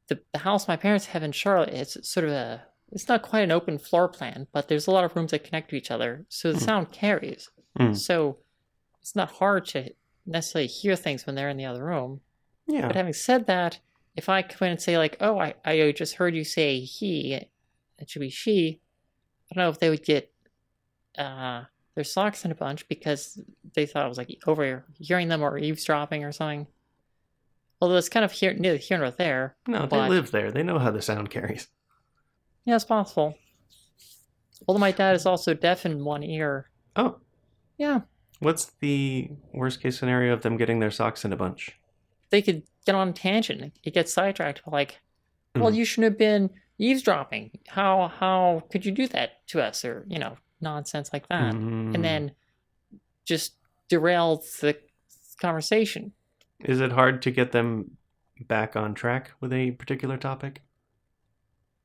[0.09, 3.43] the, the house my parents have in Charlotte is sort of a it's not quite
[3.43, 6.25] an open floor plan, but there's a lot of rooms that connect to each other,
[6.31, 6.65] so the Hmm.
[6.65, 7.51] sound carries.
[7.77, 7.93] Hmm.
[7.93, 8.39] So
[9.03, 9.91] it's not hard to
[10.25, 12.23] necessarily hear things when they're in the other room.
[12.67, 12.87] Yeah.
[12.87, 13.81] But having said that,
[14.17, 17.35] if I come in and say like, "Oh, I I just heard you say he,"
[17.35, 18.81] it should be she.
[19.51, 20.33] I don't know if they would get
[21.19, 21.65] uh,
[21.99, 23.41] their socks in a bunch because
[23.75, 26.69] they thought I was like overhearing them or eavesdropping or something.
[27.81, 29.57] Although it's kind of here, neither here nor there.
[29.67, 30.53] No, they live there.
[30.53, 31.67] They know how the sound carries.
[32.65, 33.35] Yeah, it's possible.
[34.69, 36.71] Although my dad is also deaf in one ear.
[36.95, 37.19] Oh,
[37.79, 38.03] Yeah,
[38.39, 41.73] what's the worst case scenario of them getting their socks in a bunch?
[42.31, 43.73] they could get on a tangent.
[43.83, 44.61] It gets sidetracked.
[44.67, 45.01] Like,
[45.57, 45.77] well, Mhm.
[45.77, 47.59] you shouldn't have been eavesdropping.
[47.67, 49.85] How how could you do that to us?
[49.85, 51.55] Or you know, nonsense like that.
[51.55, 51.95] Mm.
[51.95, 52.33] And then
[53.25, 53.55] just
[53.89, 54.77] derail the
[55.41, 56.13] conversation.
[56.61, 57.93] is it hard to get them
[58.47, 60.63] back on track with a particular topic?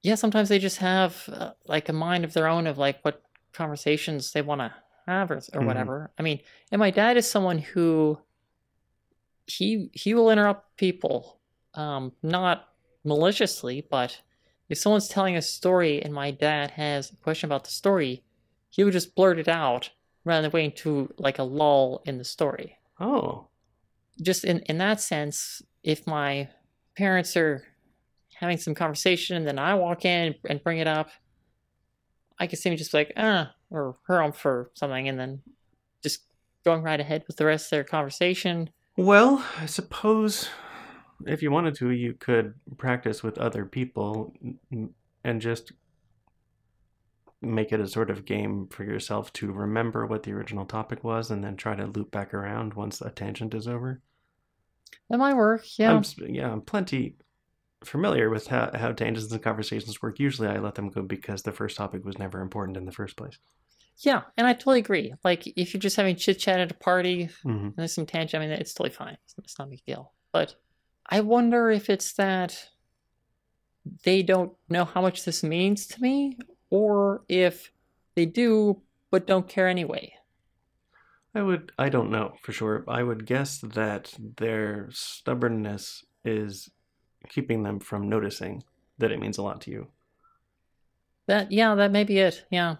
[0.01, 3.21] Yeah, sometimes they just have uh, like a mind of their own of like what
[3.53, 4.73] conversations they want to
[5.07, 5.65] have or, or Mhm.
[5.65, 6.11] whatever.
[6.17, 6.39] I mean,
[6.71, 8.19] and my dad is someone who
[9.45, 11.39] he he will interrupt people,
[11.73, 12.69] um, not
[13.03, 14.21] maliciously, but
[14.69, 18.23] if someone's telling a story and my dad has a question about the story,
[18.73, 19.91] he would just blurt it out
[20.25, 22.77] rather than waiting to like a lull in the story.
[22.99, 23.47] Oh,
[24.21, 26.49] Just in in that sense, if my
[26.97, 27.63] parents are
[28.35, 31.09] having some conversation and then I walk in and bring it up,
[32.39, 35.41] I could see me just be like, ah, or her on for something, and then
[36.01, 36.23] just
[36.65, 38.69] going right ahead with the rest of their conversation.
[38.97, 40.49] well, I suppose
[41.27, 44.33] if you wanted to, you could practice with other people
[45.23, 45.71] and just
[47.43, 51.29] make it a sort of game for yourself to remember what the original topic was
[51.29, 54.01] and then try to loop back around once a tangent is over.
[55.09, 55.91] That might work, yeah.
[55.91, 57.15] I'm, yeah, I'm plenty
[57.83, 60.19] familiar with how, how tangents and conversations work.
[60.19, 63.17] Usually I let them go because the first topic was never important in the first
[63.17, 63.37] place.
[63.97, 65.13] yeah, and I totally agree.
[65.23, 68.41] Like, if you're just having chit chat at a party, hmm and there's some tangent,
[68.41, 69.17] I mean, it's totally fine.
[69.25, 70.13] It's, it's not a big deal.
[70.31, 70.55] But
[71.05, 72.69] I wonder if it's that
[74.05, 76.37] they don't know how much this means to me,
[76.73, 77.71] or if
[78.15, 78.81] they do
[79.11, 80.11] but don't care anyway.
[81.35, 82.83] I would, I don't know for sure.
[82.87, 86.71] I would guess that their stubbornness is
[87.29, 88.63] keeping them from noticing
[88.97, 89.87] that it means a lot to you.
[91.27, 92.43] That yeah, that may be it.
[92.49, 92.77] Yeah.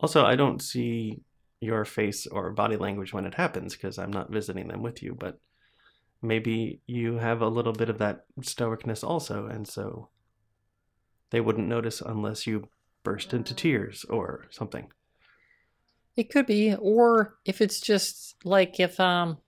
[0.00, 1.22] Also, I don't see
[1.60, 5.16] your face or body language when it happens because I'm not visiting them with you,
[5.18, 5.40] but
[6.20, 10.10] maybe you have a little bit of that stoicness also, and so
[11.30, 12.68] they wouldn't notice unless you
[13.02, 14.88] burst into tears or something.
[16.16, 19.38] It could be, or if it's just like if um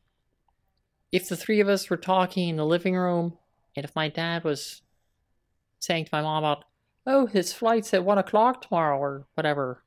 [1.12, 3.39] if the three of us were talking in the living room,
[3.77, 4.83] and if my dad was
[5.79, 6.65] saying to my mom about,
[7.07, 9.85] oh, his flight's at one o'clock tomorrow or whatever,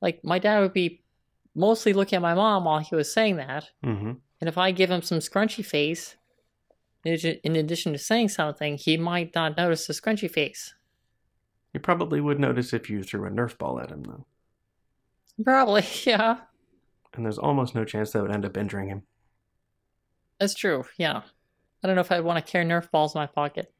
[0.00, 1.02] like my dad would be
[1.54, 4.12] mostly looking at my mom while he was saying that, Mm-hmm.
[4.40, 6.14] and if I give him some scrunchy face,
[7.04, 10.74] in in addition to saying something, he might not notice the scrunchy face.
[11.72, 14.26] You probably would notice if you threw a Nerf ball at him, though.
[15.42, 16.38] Probably, yeah,
[17.14, 19.02] And there's almost no chance that would end up injuring him.
[20.38, 20.84] that's true.
[20.98, 21.22] Yeah,
[21.82, 23.72] I don't know if I'd want to carry Nerf balls in my pocket.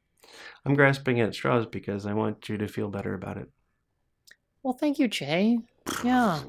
[0.64, 3.50] I'm grasping at straws because I want you to feel better about it.
[4.62, 5.59] Well, thank you, Jay.
[6.05, 6.40] Yeah.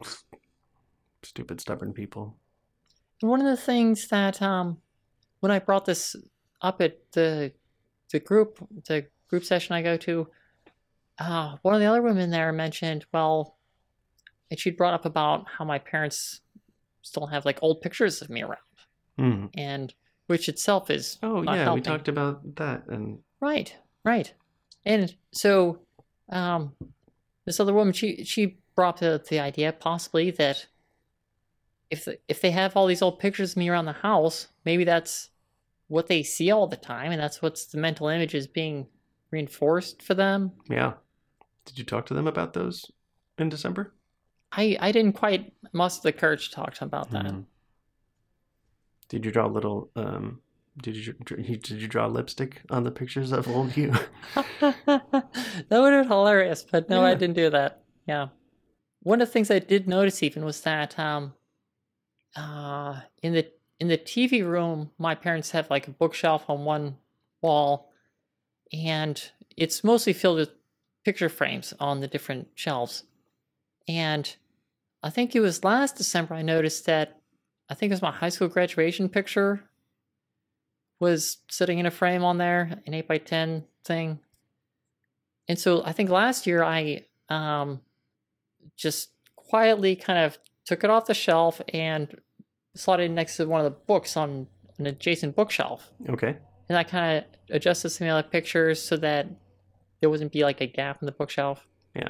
[1.23, 2.37] Stupid, stubborn people.
[3.21, 4.77] And one of the things that um,
[5.39, 6.15] when I brought this
[6.61, 7.51] up at the
[8.11, 10.27] the group the group session I go to,
[11.19, 13.57] uh, one of the other women there mentioned, well,
[14.49, 16.41] and she'd brought up about how my parents
[17.01, 18.57] still have like old pictures of me around,
[19.19, 19.49] Mm.
[19.55, 19.93] and
[20.27, 21.75] which itself is Oh, yeah, helping.
[21.75, 22.87] we talked about that.
[22.87, 24.33] And Right, right.
[24.85, 25.79] And so
[26.29, 26.73] um
[27.45, 30.65] this other woman she she brought the, the idea possibly that
[31.91, 34.83] if the, if they have all these old pictures of me around the house, maybe
[34.83, 35.29] that's
[35.89, 38.87] what they see all the time and that's what's the mental image is being
[39.29, 40.51] reinforced for them.
[40.69, 40.93] yeah.
[41.65, 42.91] Did you talk to them about those
[43.37, 43.93] in December?
[44.51, 47.25] I I didn't quite muster the courage to talk to them about that.
[47.25, 47.45] Mm.
[49.09, 50.41] Did you draw a little, um,
[50.81, 53.93] did you, did you draw lipstick on the pictures of old you?
[54.35, 54.81] that
[55.69, 57.83] would have been hilarious, but no, I didn't do that.
[58.07, 58.29] Yeah.
[59.01, 61.33] One of the things I did notice even was that um
[62.35, 66.97] uh in the in the TV room my parents have like a bookshelf on one
[67.41, 67.91] wall
[68.71, 70.49] and it's mostly filled with
[71.03, 73.03] picture frames on the different shelves.
[73.87, 74.35] And
[75.01, 77.19] I think it was last December I noticed that
[77.69, 79.63] I think it was my high school graduation picture
[80.99, 84.19] was sitting in a frame on there, an 8 by 10 thing.
[85.47, 87.81] And so I think last year I um,
[88.77, 92.15] just quietly kind of took it off the shelf and
[92.75, 95.91] slotted it next to one of the books on an adjacent bookshelf.
[96.09, 96.37] okay.
[96.69, 99.27] And I kind of adjusted some of the other pictures so that
[100.03, 101.65] there wouldn't be like a gap in the bookshelf.
[101.95, 102.09] Yeah.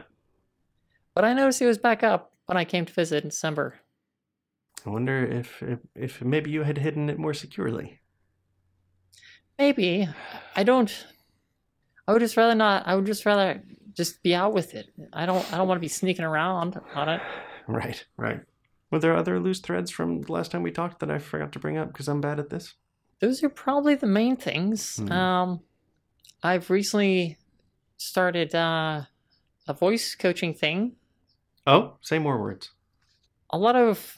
[1.14, 3.76] But I noticed it was back up when I came to visit in December.
[4.84, 8.00] I wonder if, if, if maybe you had hidden it more securely.
[9.60, 10.10] Maybe.
[10.56, 11.06] I don't
[12.08, 13.62] I would just rather not I would just rather
[13.94, 14.88] just be out with it.
[15.14, 17.22] I don't I don't want to be sneaking around on it.
[17.66, 18.42] Right, right.
[18.92, 21.60] Were there other loose threads from the last time we talked that I forgot to
[21.60, 22.74] bring up because I'm bad at this?
[23.20, 24.98] Those are probably the main things.
[24.98, 25.12] Hmm.
[25.12, 25.60] Um
[26.42, 27.38] I've recently
[28.04, 29.04] started uh
[29.68, 30.94] a voice coaching thing.
[31.66, 32.72] Oh, say more words.
[33.52, 34.18] A lot of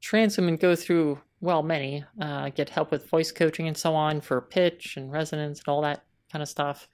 [0.00, 4.20] trans women go through well, many uh, get help with voice coaching and so on
[4.20, 6.88] for pitch and resonance and all that kind of stuff.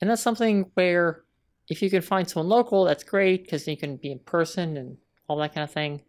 [0.00, 1.24] And that's something where
[1.68, 4.96] if you can find someone local, that's great because you can be in person and
[5.28, 6.02] all that kind of thing.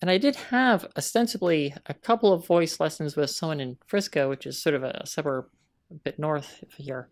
[0.00, 4.46] And I did have ostensibly a couple of voice lessons with someone in Frisco, which
[4.46, 5.46] is sort of a suburb
[5.90, 7.10] a bit north of here.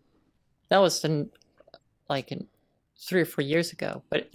[0.69, 1.29] That was in,
[2.09, 2.47] like in
[2.99, 4.03] three or four years ago.
[4.09, 4.29] But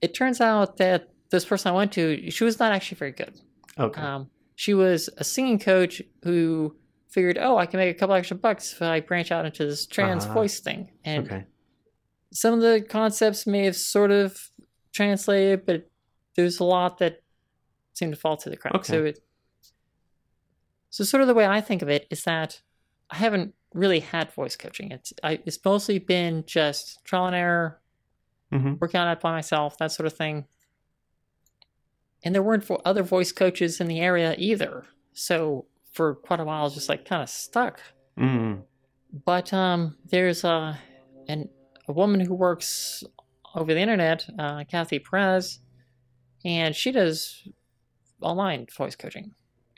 [0.00, 3.40] it turns out that this person I went to, she was not actually very good.
[3.78, 4.00] Okay.
[4.00, 6.76] Um, she was a singing coach who
[7.08, 9.86] figured, oh, I can make a couple extra bucks if I branch out into this
[9.86, 10.90] trans Ah, voice thing.
[11.04, 11.44] And okay.
[12.32, 14.50] some of the concepts may have sort of
[14.92, 15.90] translated, but
[16.36, 17.22] there's a lot that
[17.94, 18.88] seemed to fall through the cracks.
[18.88, 19.10] So, Okay.
[19.10, 19.18] it,
[20.90, 22.60] so sort of the way I think of it is that
[23.10, 24.90] I haven't really had voice coaching.
[24.92, 27.80] It's I, it's mostly been just trial and error,
[28.50, 30.46] hmm working on it by myself, that sort of thing.
[32.24, 34.84] And there weren't other voice coaches in the area either.
[35.12, 37.80] So for quite a while, I was just like kind of stuck.
[38.18, 38.62] mm
[39.24, 40.78] But um, there's a,
[41.28, 41.50] an,
[41.86, 43.04] a woman who works
[43.54, 45.60] over the internet, uh, Kathe Perez,
[46.44, 47.46] and she does
[48.20, 49.32] online voice coaching.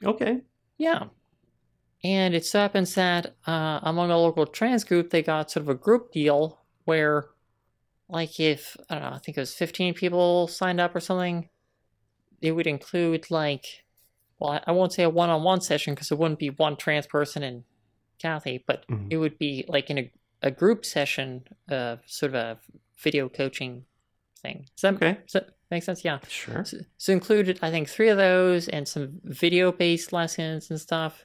[0.05, 0.41] Okay.
[0.79, 1.05] Yeah.
[2.07, 5.69] And it so happens that uh, among a local trans group, they got sort of
[5.69, 7.27] a group deal where,
[8.09, 11.49] like, if, I don't know, I think it was 15 people signed up or something,
[12.41, 13.85] it would include, like,
[14.39, 17.09] well, I- won't say a one on one session because it wouldn't be one trans
[17.09, 17.65] person and
[18.23, 19.09] Kathe, but Mhm.
[19.11, 22.61] it would be like in a, a group session, uh, sort of a
[23.03, 23.85] video coaching
[24.41, 24.67] thing.
[24.77, 25.15] Does that, Okay.
[25.25, 26.05] does that make sense?
[26.05, 26.21] Yeah.
[26.29, 26.65] Sure.
[26.65, 31.25] So, so included, I think, three of those and some video-based lessons and stuff.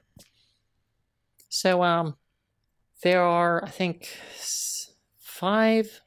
[1.53, 2.15] So, um,
[3.03, 4.07] there are, I think,
[5.19, 6.01] five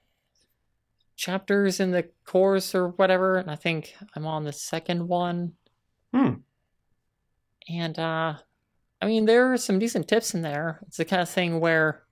[1.16, 5.52] chapters in the course or whatever, and I think I'm on the second one.
[6.14, 6.36] Hmm.
[7.68, 8.36] And uh,
[9.02, 10.80] I mean, there are some decent tips in there.
[10.86, 12.04] It's the kind of thing where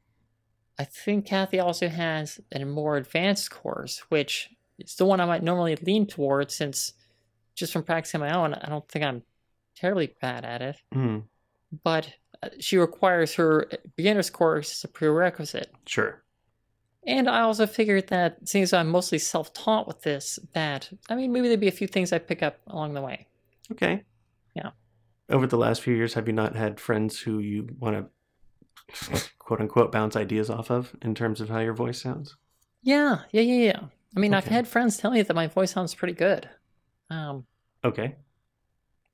[0.78, 5.42] I think Kathe also has a more advanced course, which is the one I might
[5.42, 6.92] normally lean towards since
[7.54, 9.22] just from practicing my own, I don't think I'm
[9.74, 10.76] terribly bad at it.
[10.92, 11.20] Hmm.
[11.82, 12.12] But
[12.58, 15.72] she requires her beginner's course as a prerequisite.
[15.86, 16.22] Sure.
[17.06, 21.32] And I also figured that since I'm mostly self taught with this, that, I mean,
[21.32, 23.26] maybe there'd be a few things I pick up along the way.
[23.72, 24.04] Okay.
[24.54, 24.70] Yeah.
[25.28, 29.60] Over the last few years, have you not had friends who you want to quote
[29.60, 32.36] unquote bounce ideas off of in terms of how your voice sounds?
[32.82, 33.80] Yeah, yeah, yeah, yeah.
[34.16, 36.48] I mean, I've had friends tell me that my voice sounds pretty good.
[37.10, 37.46] Um,
[37.84, 38.16] Okay.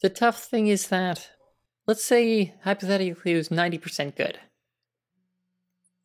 [0.03, 1.31] the tough thing is that,
[1.88, 4.38] let's say hypothetically it was ninety percent good.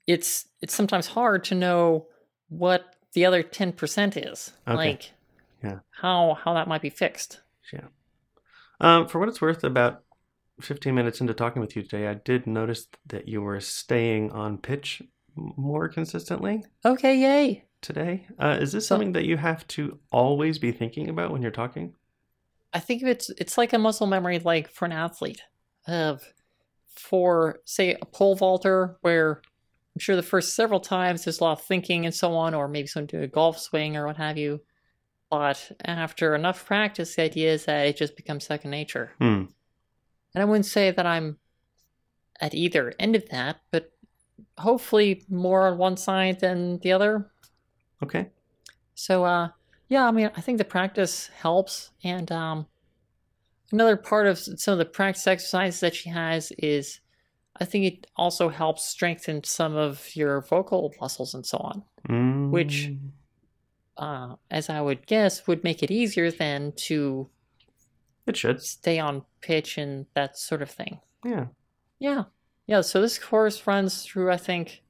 [0.07, 2.07] It's it's sometimes hard to know
[2.49, 4.75] what the other ten percent is, Okay.
[4.75, 5.11] like
[5.63, 5.79] Yeah.
[6.01, 7.41] how how that might be fixed.
[7.71, 7.87] Yeah.
[8.79, 10.03] Um, for what it's worth, about
[10.61, 14.57] 15 minutes into talking with you today, I did notice that you were staying on
[14.57, 15.01] pitch
[15.35, 17.65] more consistently Okay, yay!
[17.81, 18.27] today.
[18.37, 21.93] Uh, is this something that you have to always be thinking about when you're talking?
[22.73, 25.41] I think it's it's like a muscle memory, like for an athlete,
[25.87, 26.23] of
[26.95, 29.41] for say a pole vaulter, where
[29.95, 32.67] I'm sure the first several times there's a lot of thinking and so on, or
[32.67, 34.61] maybe someone do a golf swing or what have you.
[35.29, 39.11] But after enough practice, the idea is that it just becomes second nature.
[39.19, 39.45] Hmm.
[40.33, 41.37] And I wouldn't say that I'm
[42.39, 43.91] at either end of that, but
[44.57, 47.31] hopefully more on one side than the other.
[48.01, 48.29] Okay.
[48.95, 49.49] So uh
[49.89, 52.67] yeah, I mean I think the practice helps and um
[53.73, 57.01] another part of some of the practice exercises that she has is
[57.59, 61.83] I think it also helps strengthen some of your vocal muscles and so on.
[62.09, 62.91] Mm, Which-
[63.97, 67.29] Uh as I would guess would make it easier then to
[68.25, 68.59] it should.
[68.61, 70.99] stay on pitch and that sort of thing.
[71.25, 71.47] Yeah.
[71.99, 72.23] Yeah.
[72.65, 74.81] Yeah, so this course runs through I think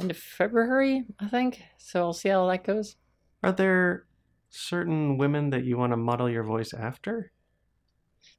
[0.00, 1.62] end of February, I think.
[1.78, 2.96] So I'll see how that goes.
[3.42, 4.06] Are there
[4.48, 7.32] certain women that you want to model your voice after?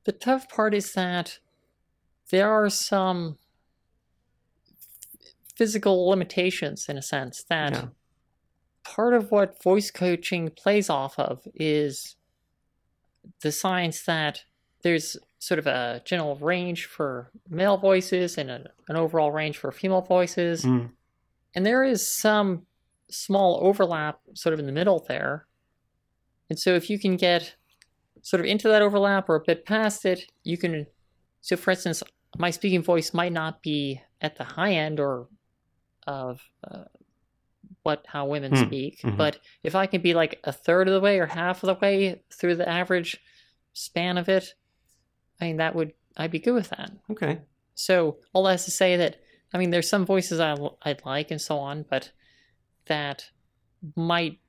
[0.05, 1.39] The tough part is that
[2.29, 3.37] there are some
[5.55, 7.87] physical limitations in a sense that Yeah.
[8.83, 12.15] part of what voice coaching plays off of is
[13.41, 14.43] the science that
[14.83, 19.71] there's sort of a general range for male voices and a, an overall range for
[19.71, 20.91] female voices Mm,
[21.55, 22.65] and there is some
[23.09, 25.47] small overlap sort of in the middle there.
[26.49, 27.55] And so if you can get
[28.27, 30.85] sort of into that overlap or a bit past it, you can.
[31.39, 32.03] So, for instance,
[32.37, 35.29] my speaking voice might not be at the high end or
[36.05, 36.83] of uh,
[37.83, 39.15] what how women Hmm, speak, mhm.
[39.15, 41.79] but if I can be like a third of the way or half of the
[41.81, 43.15] way through the average
[43.71, 44.55] span of it,
[45.39, 46.91] I mean that would I'd be good with that.
[47.09, 47.39] okay.
[47.75, 49.21] So all that's to say that
[49.53, 52.11] I mean, there's some voices I I'd like and so on, but
[52.87, 53.29] that
[53.95, 54.39] might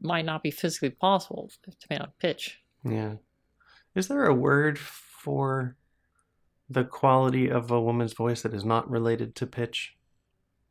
[0.00, 2.60] might not be physically possible to be on pitch.
[2.84, 3.14] Yeah.
[3.94, 5.76] Is there a word for
[6.70, 9.96] the quality of a woman's voice that is not related to pitch?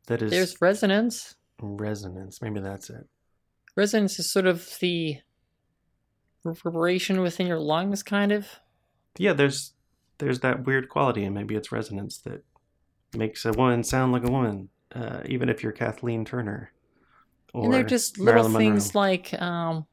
[0.06, 1.34] That is There's resonance.
[1.60, 2.40] resonance.
[2.40, 3.06] Maybe that's it.
[3.76, 5.18] Resonance is sort of the
[6.44, 8.48] reverberation within your lungs, kind of.
[9.18, 9.74] Yeah, there's
[10.18, 12.42] there's that weird quality, and maybe it's resonance that
[13.16, 16.72] makes a woman sound like a woman, uh, even if you're Kathleen Turner.
[17.54, 19.08] Or and they're just little Marilyn things Monroe.
[19.08, 19.86] like um,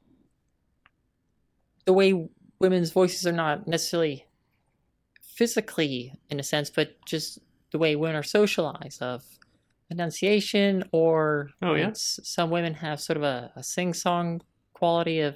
[1.85, 2.27] the way
[2.59, 4.25] women's voices are not necessarily
[5.21, 7.39] physically, in a sense, but just
[7.71, 9.23] the way women are socialized of
[9.89, 11.91] enunciation or Oh, yeah?
[11.93, 14.41] some women have sort of a, a sing-song
[14.73, 15.35] quality of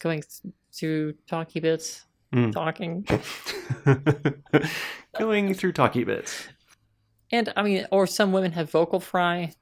[0.00, 2.52] going th- through talky bits Mm.
[2.52, 3.06] talking
[5.18, 6.46] Going through talkie bits.
[7.32, 9.54] and i mean or some women have vocal fry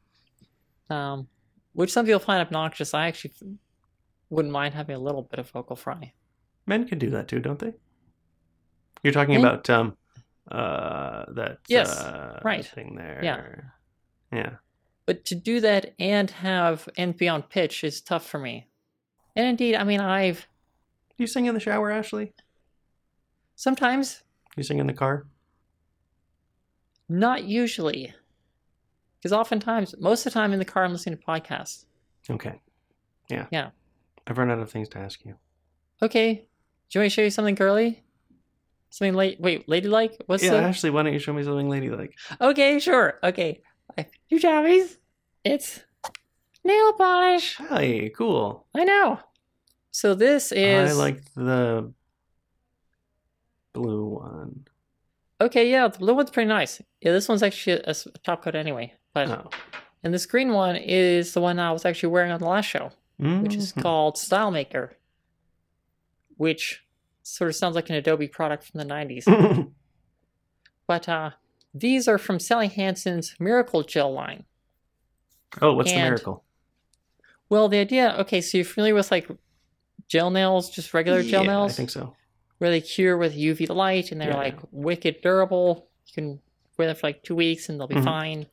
[0.91, 1.29] um,
[1.75, 3.33] which some people find obnoxious i actually
[4.31, 6.12] wouldn't mind having a little bit of vocal fry
[6.66, 7.74] Men can do that too, don't they?
[9.03, 9.97] You're talking Men- about um,
[10.51, 12.64] uh, that Yes, uh, right.
[12.66, 13.20] thing there.
[13.22, 13.43] Yeah.
[14.33, 14.51] Yeah.
[15.07, 18.66] But to do that and have and be on pitch is tough for me.
[19.37, 20.49] And indeed, I mean, I've
[21.16, 22.33] Do you sing in the shower, Ashley?
[23.55, 24.22] sometimes
[24.57, 25.27] You sing in the car?
[27.09, 28.12] Not usually.
[29.18, 31.85] Because oftentimes, most of the time in the car, I'm listening to podcasts.
[32.29, 32.61] Okay.
[33.31, 33.47] Yeah.
[33.53, 33.70] Yeah.
[34.27, 35.37] I've run out of things to ask you.
[36.03, 36.35] Okay.
[36.35, 38.03] Do you want me to show you something girly?
[38.91, 39.41] Something late?
[39.41, 40.16] Wait, ladylike?
[40.27, 40.59] What's yeah, the?
[40.59, 42.14] Ashley, why don't you show me something ladylike?
[42.41, 43.18] Okay, sure.
[43.22, 43.61] Okay.
[44.29, 44.97] You jammies.
[45.45, 45.81] It's
[46.64, 47.57] nail polish.
[47.57, 48.66] Hi, cool.
[48.74, 49.20] I know.
[49.91, 51.93] So this is I like the
[53.72, 54.66] blue one.
[55.41, 55.70] okay.
[55.70, 56.81] Yeah, the blue one's pretty nice.
[57.01, 58.93] Yeah, this one's actually a top coat anyway.
[59.14, 59.51] But Oh.
[60.03, 62.91] and this green one is the one I was actually wearing on the last show,
[63.19, 63.83] which is Mhm.
[63.83, 64.97] called Style Maker,
[66.37, 66.85] which
[67.23, 69.27] sort of sounds like an Adobe product from the '90s.
[70.87, 71.31] but uh,
[71.75, 74.45] these are from Sally Hansen's Miracle Gel line.
[75.62, 76.45] oh, what's the miracle?
[77.49, 78.14] Well, the idea.
[78.19, 79.29] Okay, so you're familiar with like
[80.09, 81.73] gel nails, just regular gel nails.
[81.73, 82.14] I think so.
[82.59, 84.37] where they cure with UV light and they're Yeah.
[84.39, 85.89] like wicked durable.
[86.07, 86.41] You can
[86.79, 88.05] wear them for like two weeks and they'll be Mhm.
[88.05, 88.47] fine.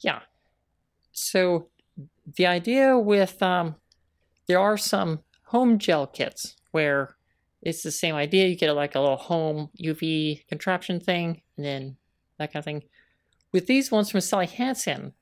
[0.00, 0.20] Yeah.
[1.12, 1.70] So
[2.36, 3.76] the idea with um,
[4.48, 7.16] there are some home gel kits where
[7.62, 8.46] it's the same idea.
[8.46, 11.96] You get like a little home UV contraption thing and then
[12.38, 12.82] that kind of thing.
[13.52, 15.12] With these ones from Sally Hansen,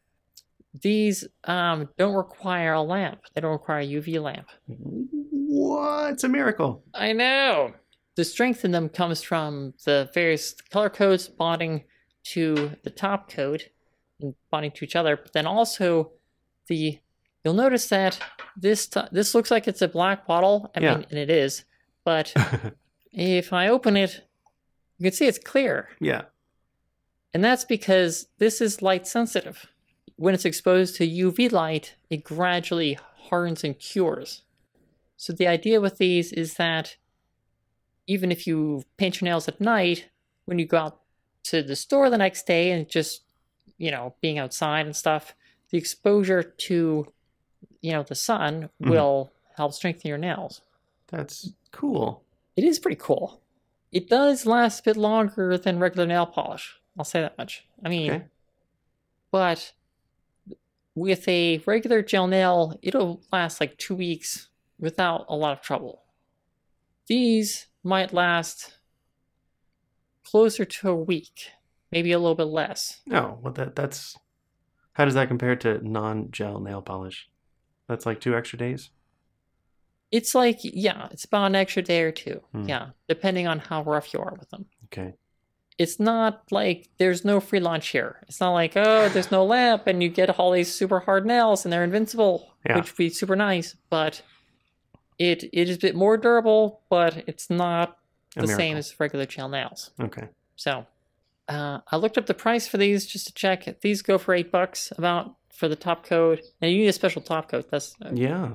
[0.82, 3.20] these um, don't require a lamp.
[3.34, 4.48] They don't require a UV lamp.
[4.66, 6.14] What?
[6.14, 6.82] It's a miracle.
[6.94, 7.72] I know.
[8.16, 11.84] The strength in them comes from the various color codes bonding
[12.24, 13.68] to the top coat
[14.20, 16.12] and bonding to each other, but then also
[16.68, 16.98] the
[17.46, 18.18] you'll notice that
[18.56, 20.68] this t- this looks like it's a black bottle.
[20.74, 20.96] I Yeah.
[20.96, 21.64] mean, and it is,
[22.04, 22.34] but
[23.12, 24.26] if I open it,
[24.98, 26.22] you can see it's clear, yeah.
[27.32, 29.66] and that's because this is light sensitive.
[30.16, 34.42] When it's exposed to UV light, it gradually hardens and cures.
[35.16, 36.96] So the idea with these is that
[38.08, 40.08] even if you paint your nails at night,
[40.46, 41.00] when you go out
[41.44, 43.22] to the store the next day and just,
[43.78, 45.34] you know, being outside and stuff,
[45.70, 47.06] the exposure to,
[47.86, 48.90] you know, the sun Mhm.
[48.90, 50.60] will help strengthen your nails.
[51.06, 52.24] That's cool.
[52.56, 53.40] It is pretty cool.
[53.92, 56.80] It does last a bit longer than regular nail polish.
[56.98, 57.64] I'll say that much.
[57.84, 58.24] I mean, Okay.
[59.30, 59.72] but
[60.96, 64.48] with a regular gel nail, it'll last like two weeks
[64.80, 66.02] without a lot of trouble.
[67.06, 68.78] These might last
[70.24, 71.52] closer to a week,
[71.92, 73.00] maybe a little bit less.
[73.06, 74.18] No, well that that's
[74.94, 77.28] how does that compare to non-gel nail polish?
[77.88, 78.90] That's like two extra days.
[80.12, 82.40] It's like, yeah, it's about an extra day or two.
[82.52, 82.68] Hmm.
[82.68, 84.66] Yeah, depending on how rough you are with them.
[84.86, 85.14] Okay.
[85.78, 88.20] It's not like there's no free lunch here.
[88.28, 91.64] It's not like, oh, there's no lamp and you get all these super hard nails
[91.66, 92.76] and they're invincible, Yeah.
[92.76, 93.76] which would be super nice.
[93.90, 94.22] But
[95.18, 97.98] it it is a bit more durable, but it's not
[98.36, 99.90] A the same as regular gel nails.
[100.00, 100.28] Okay.
[100.54, 100.86] So
[101.48, 103.80] uh, I looked up the price for these just to check.
[103.82, 107.22] These go for eight bucks about for the top coat, and you need a special
[107.22, 107.70] top coat.
[107.70, 108.52] That's Yeah.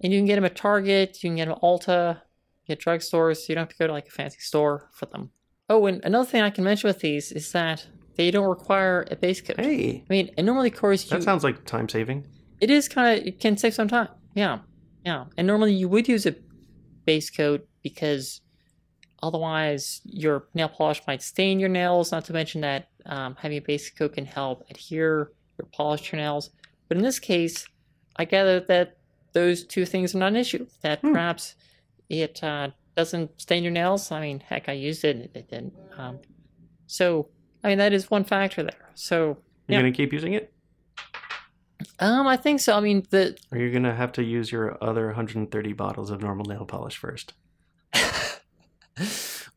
[0.00, 2.20] and you can get them at Target, you can get them at Ulta,
[2.66, 3.48] get drugstores.
[3.48, 5.30] You don't have to go to like a fancy store for them.
[5.68, 7.86] Oh, and another thing I can mention with these is that
[8.16, 9.58] they don't require a base coat.
[9.60, 12.26] Hey, I mean, and normally, of course, you, that sounds like time saving.
[12.60, 14.08] it is kind of it can save some time.
[14.34, 14.60] Yeah,
[15.04, 15.24] yeah.
[15.36, 16.34] And normally you would use a
[17.04, 18.40] base coat because
[19.22, 22.12] otherwise your nail polish might stain your nails.
[22.12, 26.20] Not to mention that um, having a base coat can help adhere or polish your
[26.20, 26.50] nails.
[26.88, 27.66] But in this case,
[28.16, 28.96] I gather that
[29.34, 30.66] those two things are not an issue.
[30.82, 31.12] That Hmm.
[31.12, 31.54] perhaps
[32.08, 34.10] it uh, doesn't stain your nails.
[34.10, 35.74] I mean, heck, I used it; and it didn't.
[35.96, 36.18] Um,
[36.86, 37.28] so,
[37.62, 38.90] I mean, that is one factor there.
[38.94, 39.78] So, You're Yeah.
[39.80, 40.52] gonna keep using it,
[42.00, 42.74] um, I think so.
[42.76, 46.46] I mean, the are you're gonna have to use your other 130 bottles of normal
[46.46, 47.34] nail polish first.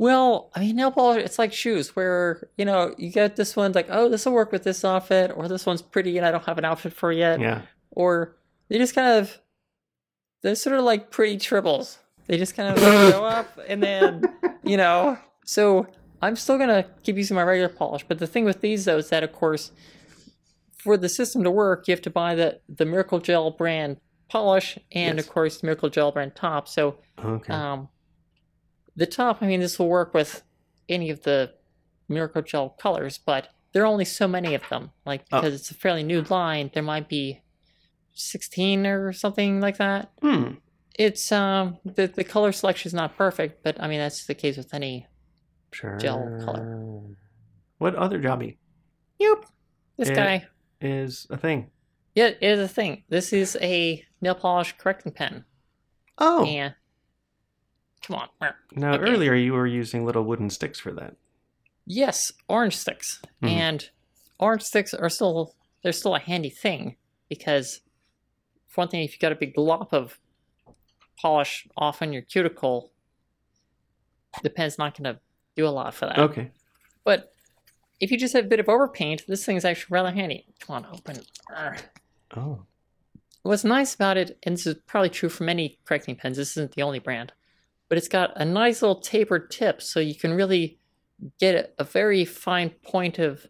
[0.02, 3.72] well, I mean, nail polish, it's like shoes where, you know, you get this one,
[3.74, 6.44] like, oh, this will work with this outfit, or this one's pretty and I don't
[6.46, 7.40] have an outfit for it yet.
[7.40, 7.62] Yeah.
[7.92, 8.36] Or
[8.68, 9.40] they just kind of,
[10.42, 12.00] they're sort of like pretty triples.
[12.26, 12.82] They just kind of
[13.14, 14.24] go up and then,
[14.64, 15.86] you know, so
[16.20, 18.04] I'm still going to keep using my regular polish.
[18.08, 19.70] But the thing with these, though, is that, of course,
[20.80, 23.98] for the system to work, you have to buy the, the Miracle Gel brand
[24.30, 25.28] polish and, Yes.
[25.28, 26.68] of course, the Miracle Gel brand top.
[26.68, 27.54] So, Okay.
[27.54, 27.88] um,
[28.96, 30.44] the top, I mean, this will work with
[30.90, 31.54] any of the
[32.10, 34.92] Miracle Gel colors, but there are only so many of them.
[35.06, 35.40] Like, Oh.
[35.40, 37.42] because it's a fairly new line, there might be
[38.14, 40.12] 16 or something like that.
[40.22, 40.54] hmm.
[41.00, 44.58] It's, um, the, the color selection is not perfect, but I mean, that's the case
[44.58, 45.08] with any.
[45.72, 45.98] Sure.
[45.98, 47.02] Gel color.
[47.78, 48.58] What other jobby
[49.20, 49.46] Yep.
[49.98, 50.14] This Eh.
[50.14, 50.48] guy.
[50.82, 51.72] is a thing?
[52.14, 53.04] Yeah, it is a thing.
[53.08, 55.46] This is a nail polish correcting pen.
[56.18, 56.76] Oh, And,
[58.02, 58.54] come on.
[58.76, 59.04] now okay.
[59.04, 61.16] earlier you were using little wooden sticks for that.
[61.86, 63.22] Yes, orange sticks.
[63.42, 63.50] Mhm.
[63.50, 63.90] And
[64.40, 66.96] orange sticks are still they're still a handy thing
[67.30, 67.82] because
[68.68, 70.18] for one thing, if you got a big glop of
[71.22, 72.92] polish off on your cuticle,
[74.44, 75.20] the pen's not going to
[75.56, 76.18] do a lot for that.
[76.18, 76.52] Okay.
[77.04, 77.34] But
[78.00, 80.46] if you just have a bit of overpaint, this thing's actually rather handy.
[80.62, 81.20] Come on, open.
[82.36, 82.64] Oh.
[83.44, 86.76] What's nice about it, and this is probably true for many correcting pens, this isn't
[86.76, 87.34] the only brand,
[87.92, 90.80] but it's got a nice little tapered tip so you can really
[91.42, 93.46] get a, very fine point of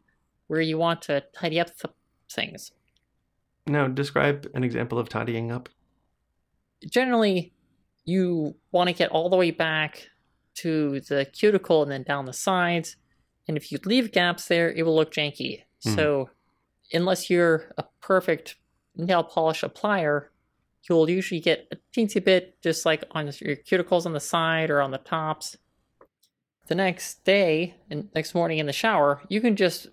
[0.47, 1.93] where you want to tidy up th-
[2.27, 2.71] things.
[3.67, 5.69] Now describe an example of tidying up.
[6.89, 7.53] Generally,
[8.05, 10.07] you want to get all the way back
[10.55, 12.95] to the cuticle and then down the sides,
[13.47, 15.65] and if you leave gaps there, it will look janky.
[15.85, 15.95] Mhm.
[15.95, 16.31] So,
[16.91, 18.55] unless you're a perfect
[18.95, 20.29] nail polish applier,
[20.87, 24.81] you'll usually get a teensy bit just like on your cuticles on the side or
[24.81, 25.57] on the tops.
[26.67, 29.87] The next day and next morning in the shower, you can just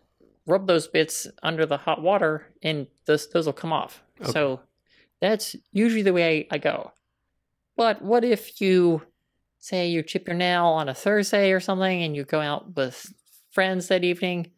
[0.47, 4.03] rub those bits under the hot water and those those will come off.
[4.21, 4.33] Okay.
[4.33, 4.61] So
[5.21, 6.93] that's usually the way I go.
[7.77, 9.03] But what if you
[9.59, 13.13] say you chip your nail on a Thursday or something and you go out with
[13.51, 14.51] friends that evening?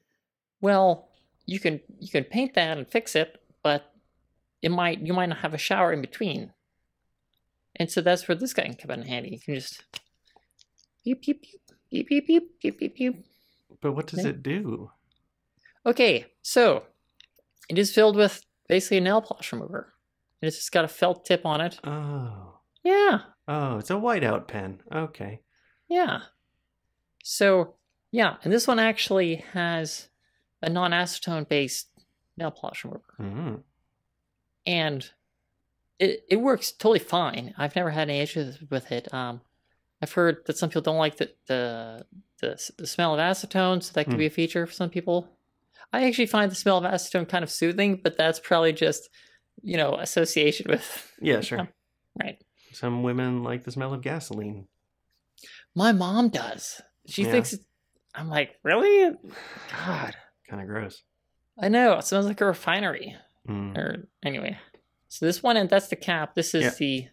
[0.60, 1.08] Well,
[1.46, 3.92] you can you can paint that and fix it, but
[4.62, 6.52] it might you might not have a shower in between.
[7.76, 9.30] And so that's where this guy can come in handy.
[9.30, 9.84] You can just
[11.04, 11.42] beep beep
[11.90, 13.24] beep beep beep beep beep beep beep.
[13.80, 14.30] But what does Yeah.
[14.30, 14.90] it do?
[15.86, 16.84] Okay, so
[17.68, 19.92] it is filled with basically a nail polish remover.
[20.42, 21.78] And it's just got a felt tip on it.
[21.84, 22.58] Oh.
[22.82, 24.80] Yeah, Oh, it's a whiteout pen.
[24.92, 25.40] Okay.
[25.88, 26.20] yeah.
[27.22, 27.74] So
[28.10, 30.08] yeah, and this one actually has
[30.62, 31.88] a non-acetone based
[32.36, 33.02] nail polish remover.
[33.18, 33.62] Mm.
[34.66, 35.10] And
[35.98, 37.54] it it works totally fine.
[37.58, 39.12] I've never had any issues with it.
[39.12, 39.40] Um,
[40.02, 42.06] I've heard that some people don't like the the
[42.40, 44.18] the, the smell of acetone, so that could Hmm.
[44.18, 45.28] be a feature for some people.
[45.92, 49.08] I actually find the smell of acetone kind of soothing, but that's probably just
[49.62, 51.68] you know association with Yeah, sure.
[52.22, 52.38] right.
[52.72, 54.68] Some women like the smell of gasoline.
[55.74, 56.80] My mom does.
[57.06, 57.30] She Yeah.
[57.32, 57.56] thinks.
[58.14, 59.10] I'm like, really?
[59.70, 60.16] God,
[60.48, 61.02] Kind of gross.
[61.58, 61.98] I know.
[61.98, 63.16] It smells like a refinery.
[63.48, 63.76] Mm.
[63.76, 64.58] or anyway.
[65.08, 66.34] So this one, and that's the cap.
[66.34, 66.70] This is Yeah.
[66.78, 67.08] the,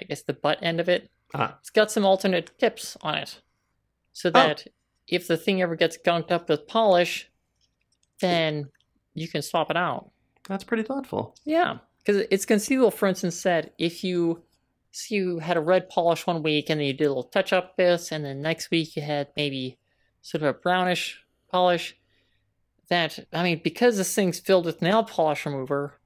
[0.00, 1.10] I guess the butt end of it.
[1.34, 1.56] Ah.
[1.60, 3.42] It's got some alternate tips on it, Oh.
[4.12, 4.66] so that
[5.06, 7.30] if the thing ever gets gunked up with polish,
[8.20, 8.70] then
[9.14, 10.10] you can swap it out.
[10.48, 11.36] That's pretty thoughtful.
[11.44, 12.90] Yeah, because it's conceivable.
[12.90, 14.42] For instance, that if you
[14.92, 17.52] so you had a red polish one week and then you did a little touch
[17.52, 19.78] up this, and then next week you had maybe
[20.22, 21.96] sort of a brownish polish.
[22.88, 25.98] That I mean, because this thing's filled with nail polish remover,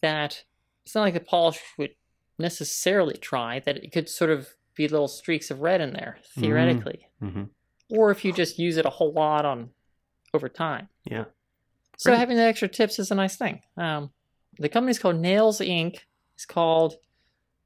[0.00, 0.44] that
[0.84, 1.94] it's not like the polish would
[2.38, 3.60] necessarily dry.
[3.60, 7.44] That it could sort of be little streaks of red in there theoretically, hmm
[7.90, 9.68] or if you just use it a whole lot on
[10.32, 10.88] over time.
[11.04, 11.24] Yeah.
[11.98, 12.18] So Great.
[12.18, 13.60] having the extra tips is a nice thing.
[13.76, 14.10] Um,
[14.58, 15.98] the company's called Nails Inc.
[16.34, 16.94] It's called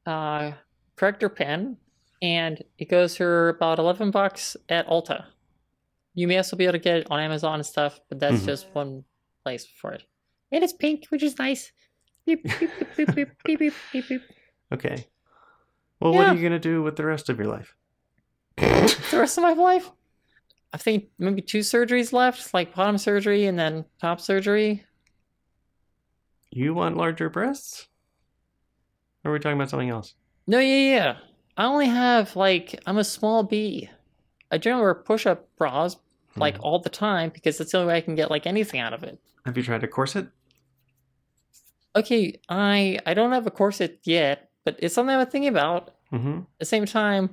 [0.04, 0.52] uh,
[0.96, 1.76] Corrector Pen,
[2.20, 5.26] and it goes for about eleven bucks at Ulta
[6.16, 8.46] you may also be able to get it on Amazon and stuff, but that's mm-hmm.
[8.46, 9.04] just one
[9.44, 10.02] place for it.
[10.50, 11.70] And it's pink, which is nice.
[12.24, 12.42] Beep,
[12.96, 14.22] beep, beep,
[14.72, 15.06] okay.
[16.00, 16.18] Well, yeah.
[16.18, 17.76] what are you gonna do with the rest of your life?
[18.56, 19.90] the rest of my life,
[20.72, 24.84] I think maybe two surgeries left, like bottom surgery and then top surgery.
[26.50, 27.88] You want larger breasts?
[29.22, 30.14] Or are we talking about something else?
[30.46, 31.16] No, yeah, yeah.
[31.58, 33.90] I only have like I'm a small B.
[34.50, 35.96] I generally wear push-up bras
[36.36, 36.62] like Hmm.
[36.64, 39.02] all the time because that's the only way I can get like anything out of
[39.02, 39.18] it.
[39.44, 40.26] Have you tried a corset?
[41.94, 45.92] Okay, I I don't have a corset yet, but it's something I'm thinking about.
[46.12, 46.38] Mm-hmm.
[46.38, 47.30] At the same time,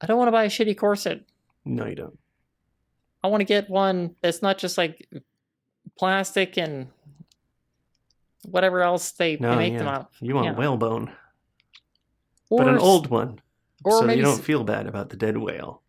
[0.00, 1.24] I don't want to buy a shitty corset.
[1.64, 2.18] No, you don't.
[3.22, 5.08] I want to get one that's not just like
[5.98, 6.88] plastic and
[8.48, 9.78] whatever else they, No, make yeah.
[9.78, 10.10] them out.
[10.20, 10.52] You want Yeah.
[10.54, 11.12] whalebone,
[12.50, 13.40] but an old one,
[13.84, 15.81] or so maybe you don't feel bad about the dead whale.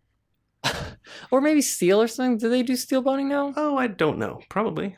[1.31, 2.37] Or maybe steel or something.
[2.37, 3.53] Do they do steel boning now?
[3.55, 4.41] Oh, I don't know.
[4.49, 4.97] Probably.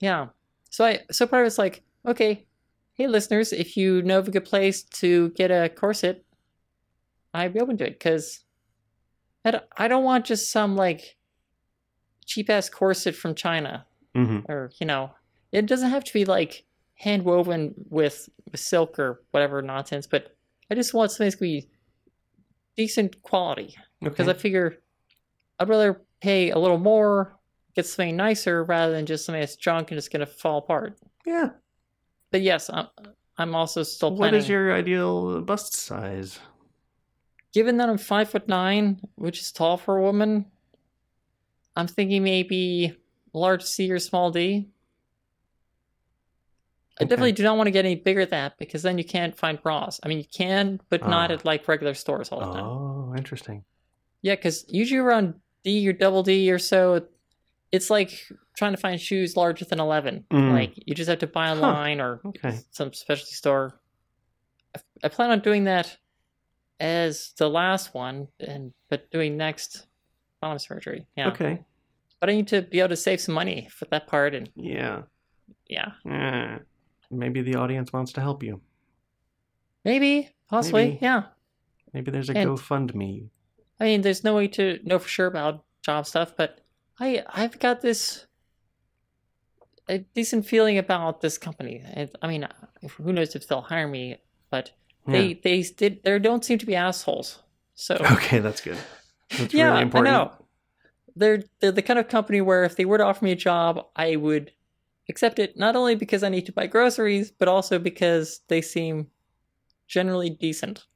[0.00, 0.28] Yeah.
[0.70, 2.46] So I so part of it's like, okay,
[2.94, 6.24] hey listeners, if you know of a good place to get a corset,
[7.34, 8.40] I'd be open to it because
[9.44, 11.16] I don't, I don't want just some like
[12.26, 14.50] cheap ass corset from China Mm-hmm.
[14.52, 15.10] or you know,
[15.52, 16.64] it doesn't have to be like
[16.96, 20.36] hand woven with, with silk or whatever nonsense, but
[20.70, 21.68] I just want something that's gonna be
[22.76, 24.38] decent quality because Okay.
[24.38, 24.78] I figure
[25.62, 27.38] I'd rather pay a little more,
[27.76, 30.98] get something nicer rather than just something that's junk and it's gonna fall apart.
[31.24, 31.50] yeah.
[32.32, 32.86] But yes, I'm,
[33.38, 34.40] I'm also still What planning.
[34.40, 36.38] is your ideal bust size?
[37.52, 40.46] Given that I'm five foot nine, which is tall for a woman,
[41.76, 42.96] I'm thinking maybe
[43.34, 44.68] large C or small D.
[46.98, 47.08] I Okay.
[47.10, 49.60] definitely do not want to get any bigger than that because then you can't find
[49.62, 49.98] bras.
[50.02, 51.34] I mean, you can, but not Ah.
[51.34, 52.64] at like regular stores all the time.
[52.64, 53.64] Oh, interesting.
[54.22, 55.34] Yeah, because usually around
[55.64, 57.06] D or double D or so,
[57.70, 60.24] it's like trying to find shoes larger than 11.
[60.30, 60.52] Mm.
[60.52, 62.58] Like you just have to buy online or Okay.
[62.70, 63.80] some specialty store.
[64.76, 65.96] I, I plan on doing that
[66.80, 69.86] as the last one, and but doing next
[70.40, 71.06] bottom surgery.
[71.16, 71.28] Yeah.
[71.28, 71.62] Okay.
[72.20, 75.02] But I need to be able to save some money for that part, and Yeah.
[75.68, 76.58] yeah, Eh.
[77.10, 78.60] Maybe the audience wants to help you.
[79.84, 80.98] maybe, possibly, Maybe.
[81.02, 81.22] yeah.
[81.92, 83.28] Maybe there's a And- GoFundMe.
[83.82, 86.60] I mean, there's no way to know for sure about job stuff, but
[87.00, 88.26] I I've got this
[89.88, 91.82] a decent feeling about this company.
[91.84, 92.46] And, I mean,
[92.96, 94.18] who knows if they'll hire me,
[94.50, 94.70] but
[95.06, 95.34] they Yeah.
[95.42, 97.40] they did they don't seem to be assholes.
[97.74, 98.78] So Okay, that's good.
[99.36, 100.14] That's yeah, really important.
[100.14, 100.32] I know.
[101.16, 103.84] They're they're the kind of company where if they were to offer me a job,
[103.96, 104.52] I would
[105.08, 109.08] accept it not only because I need to buy groceries, but also because they seem
[109.88, 110.86] generally decent.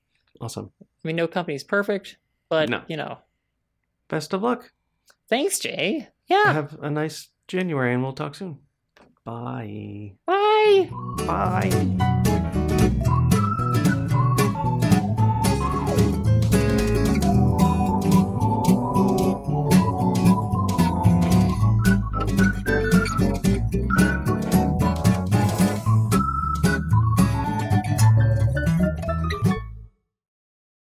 [0.41, 0.71] Awesome.
[0.81, 2.19] I mean, no company's perfect,
[2.49, 2.83] but No.
[2.89, 3.19] you know,
[4.09, 4.73] Best of luck.
[5.29, 6.09] thanks, Jay.
[6.27, 6.53] Yeah.
[6.53, 8.59] Have a nice January and we'll talk soon.
[9.25, 10.13] Bye.
[10.27, 10.89] Bye.
[11.27, 12.13] Bye.